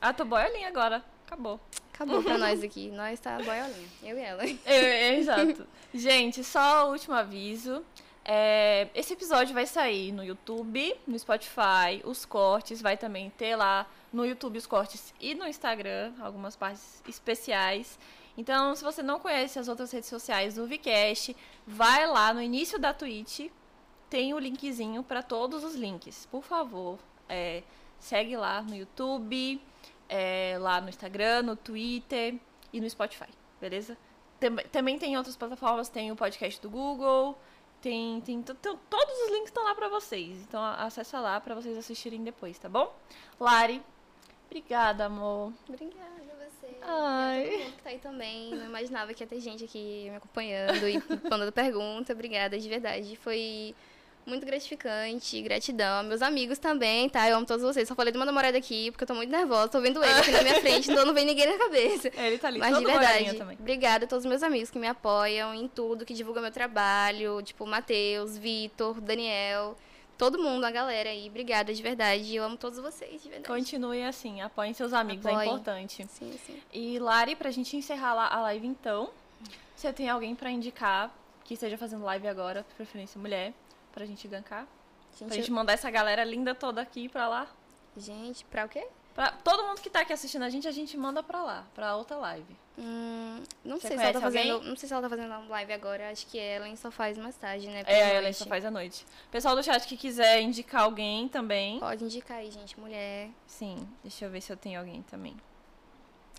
[0.00, 1.04] Ah, tô boiolinha agora.
[1.26, 1.60] Acabou.
[1.92, 2.90] Acabou pra nós aqui.
[2.90, 3.88] Nós tá boiolinha.
[4.02, 4.42] Eu e ela.
[4.64, 5.66] É, exato.
[5.92, 7.84] Gente, só o último aviso.
[8.24, 13.84] É, esse episódio vai sair no YouTube, no Spotify, os cortes vai também ter lá
[14.12, 17.98] no YouTube os cortes e no Instagram, algumas partes especiais.
[18.36, 22.78] Então, se você não conhece as outras redes sociais do Vcast, vai lá no início
[22.78, 23.50] da Twitch,
[24.08, 26.26] tem o linkzinho para todos os links.
[26.30, 27.62] Por favor, é,
[27.98, 29.60] segue lá no YouTube,
[30.08, 32.36] é, lá no Instagram, no Twitter
[32.72, 33.28] e no Spotify,
[33.60, 33.96] beleza?
[34.40, 37.38] Tam- Também tem outras plataformas, tem o podcast do Google,
[37.80, 40.38] tem, tem to- todos os links estão lá pra vocês.
[40.42, 42.94] Então acessa lá pra vocês assistirem depois, tá bom?
[43.38, 43.82] Lari,
[44.46, 45.52] obrigada, amor.
[45.68, 46.41] Obrigada.
[46.80, 47.44] Ai.
[47.44, 48.50] A todo mundo que tá aí também.
[48.54, 52.12] Não imaginava que ia ter gente aqui me acompanhando e mandando pergunta.
[52.12, 53.16] Obrigada, de verdade.
[53.16, 53.74] Foi
[54.26, 55.40] muito gratificante.
[55.42, 56.02] Gratidão.
[56.04, 57.28] Meus amigos também, tá?
[57.28, 57.88] Eu amo todos vocês.
[57.88, 59.68] Só falei do meu namorado aqui, porque eu tô muito nervosa.
[59.68, 62.08] Tô vendo ele aqui na minha frente, então não vem ninguém na cabeça.
[62.16, 64.86] É, ele tá ali, Mas de verdade, obrigada a todos os meus amigos que me
[64.86, 69.76] apoiam em tudo, que divulgam meu trabalho, tipo Matheus, Vitor, Daniel,
[70.18, 71.28] todo mundo, a galera aí.
[71.28, 72.34] Obrigada de verdade.
[72.34, 73.48] Eu amo todos vocês, de verdade.
[73.48, 76.06] Continue assim, apoiem seus amigos, é importante.
[76.10, 76.62] Sim, sim.
[76.72, 79.10] E Lari, pra gente encerrar lá a live então,
[79.74, 81.12] você tem alguém pra indicar
[81.44, 83.52] que esteja fazendo live agora, preferência mulher,
[83.92, 84.66] pra gente gankar?
[85.18, 87.46] Pra Gente, gente mandar essa galera linda toda aqui pra lá?
[87.96, 88.86] gente, pra o quê?
[89.14, 91.96] Pra todo mundo que tá aqui assistindo a gente, a gente manda pra lá, pra
[91.96, 92.56] outra live.
[92.78, 94.52] Hum, não Você sei se ela tá fazendo.
[94.52, 94.68] alguém?
[94.70, 96.10] Não sei se ela tá fazendo uma live agora.
[96.10, 97.82] Acho que ela só faz mais tarde, né?
[97.86, 98.36] É, ela noite.
[98.38, 99.04] só faz à noite.
[99.30, 101.78] Pessoal do chat que quiser indicar alguém também.
[101.78, 103.28] Pode indicar aí, gente, mulher.
[103.46, 105.36] Sim, deixa eu ver se eu tenho alguém também.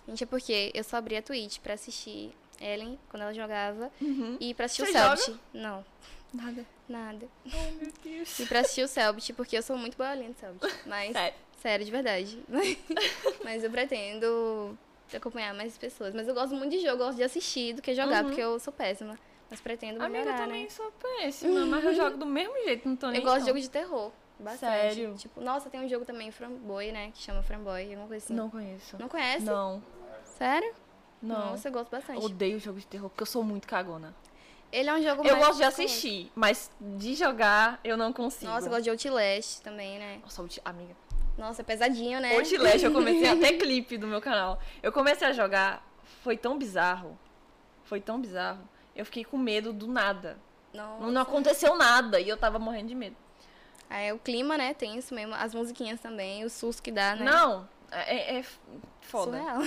[0.08, 3.92] Gente, é porque eu só abri a Twitch pra assistir Ellen quando ela jogava.
[4.02, 4.36] Uhum.
[4.40, 5.40] E pra assistir Você o Selbit.
[5.54, 5.86] Não,
[6.34, 6.66] Nada.
[6.90, 7.28] nada.
[7.54, 8.40] Ai, meu Deus.
[8.40, 10.68] E pra assistir o Selbit, porque eu sou muito boiolinha de Selbit.
[10.88, 11.36] Mas, Sério.
[11.62, 12.44] sério, de verdade.
[13.46, 14.76] Mas eu pretendo
[15.18, 16.14] acompanhar mais pessoas.
[16.14, 18.30] Mas eu gosto muito de jogo, eu gosto de assistir do que jogar, Uhum.
[18.30, 19.18] porque eu sou péssima.
[19.50, 20.70] Mas pretendo Amiga, eu melhorar, também né?
[20.70, 23.60] sou péssima, mas eu jogo do mesmo jeito, não tô nem Eu gosto de jogo
[23.60, 24.12] de terror.
[24.40, 24.72] Bastante.
[24.72, 25.16] Sério?
[25.16, 27.12] Tipo, nossa, tem um jogo também, Framboy, né?
[27.14, 28.34] Que chama Framboy, alguma coisa assim.
[28.34, 28.98] Não conheço.
[29.00, 29.46] Não conhece?
[29.46, 29.82] Não,
[30.38, 30.74] Sério?
[31.22, 31.52] não.
[31.52, 32.26] Nossa, eu gosto bastante.
[32.26, 34.14] Odeio jogo de terror, porque eu sou muito cagona.
[34.72, 38.52] Ele é um jogo Eu gosto de assistir, mas de jogar eu não consigo.
[38.52, 40.20] Nossa, eu gosto de Outlast também, né?
[40.24, 40.96] Nossa, amiga.
[41.38, 42.36] Nossa, é pesadinho, né?
[42.38, 44.60] Outlast, eu comecei até clipe do meu canal.
[44.82, 45.86] Eu comecei a jogar,
[46.24, 47.18] foi tão bizarro.
[47.84, 48.68] Foi tão bizarro.
[48.96, 50.38] Eu fiquei com medo do nada.
[50.74, 51.04] Nossa.
[51.04, 53.16] Não, não aconteceu nada e eu tava morrendo de medo.
[53.90, 54.74] Aí o clima, né?
[54.74, 55.34] Tenso mesmo.
[55.36, 57.26] As musiquinhas também, o susto que dá, né?
[57.26, 58.46] Não, É, é
[59.02, 59.38] foda.
[59.38, 59.60] Surreal.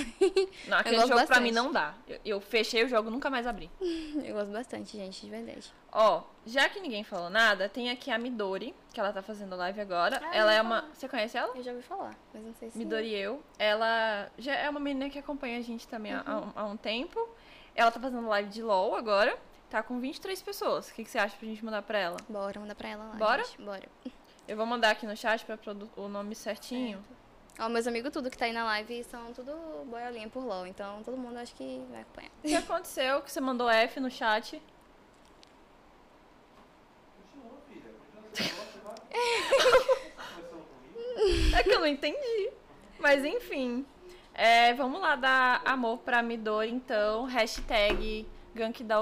[0.66, 1.52] Não, aquele jogo pra mim bastante.
[1.52, 1.94] não dá.
[2.08, 3.70] Eu, eu fechei o jogo, nunca mais abri.
[4.24, 5.72] Eu gosto bastante, gente, de verdade.
[5.98, 9.80] Ó, já que ninguém falou nada, tem aqui a Midori, que ela tá fazendo live
[9.80, 10.20] agora.
[10.22, 10.82] Ah, ela é ia uma.
[10.82, 10.94] falar.
[10.94, 11.56] Você conhece ela?
[11.56, 12.76] Eu já ouvi falar, mas não sei se.
[12.76, 13.42] Midori eu.
[13.58, 16.24] Ela já é uma menina que acompanha a gente também há- Uhum.
[16.26, 17.26] há, um, há um tempo.
[17.74, 19.38] Ela tá fazendo live de LOL agora.
[19.70, 20.90] Tá com 23 pessoas.
[20.90, 22.18] O que, que você acha pra gente mandar pra ela?
[22.28, 23.14] Bora, manda pra ela lá.
[23.14, 23.42] Bora?
[23.44, 23.88] gente, Bora.
[24.46, 25.58] Eu vou mandar aqui no chat pra
[25.96, 27.02] o nome certinho.
[27.58, 29.50] Ó, meus amigos tudo que tá aí na live são tudo
[29.86, 32.30] boiolinha por LOL, então todo mundo acho que vai acompanhar.
[32.44, 33.22] O que aconteceu?
[33.22, 34.62] Que você mandou F no chat.
[37.18, 37.80] Continua, filha.
[37.82, 37.82] Continua esse negócio, vai.
[37.82, 38.25] Conversando comigo.
[41.54, 42.50] É que eu não entendi.
[42.98, 43.84] Mas enfim.
[44.34, 47.24] É, vamos lá dar amor pra Midori, então.
[47.24, 48.98] Hashtag Gank da.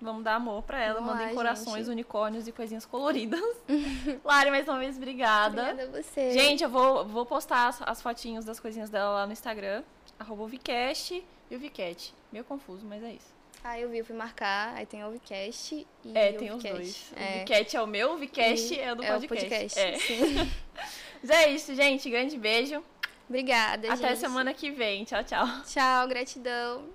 [0.00, 1.00] Vamos dar amor pra ela.
[1.00, 1.90] Vamos Mandem lá, corações, gente.
[1.92, 3.40] unicórnios e coisinhas coloridas.
[4.22, 5.70] Lari, mais uma vez, obrigada.
[5.70, 6.32] Obrigada a você.
[6.32, 9.82] Gente, eu vou, vou postar as, as fotinhos das coisinhas dela lá no Instagram.
[10.18, 12.14] Arroba Uvicast e Uvicat.
[12.30, 13.35] Meio confuso, mas é isso.
[13.68, 16.62] Ah, eu vi, eu fui marcar, aí tem o Ovcast e É, o tem os
[16.62, 17.10] dois.
[17.12, 19.26] O É, Uvicat é o meu, o Uvicast e é o do é podcast.
[19.26, 19.80] o podcast.
[19.80, 19.96] É.
[21.20, 22.08] Mas é isso, gente.
[22.08, 22.80] Grande beijo.
[23.28, 24.20] Obrigada, Até gente.
[24.20, 25.04] semana que vem.
[25.04, 25.44] Tchau, tchau.
[25.66, 26.88] Tchau, gratidão.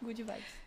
[0.00, 0.44] Good vibes.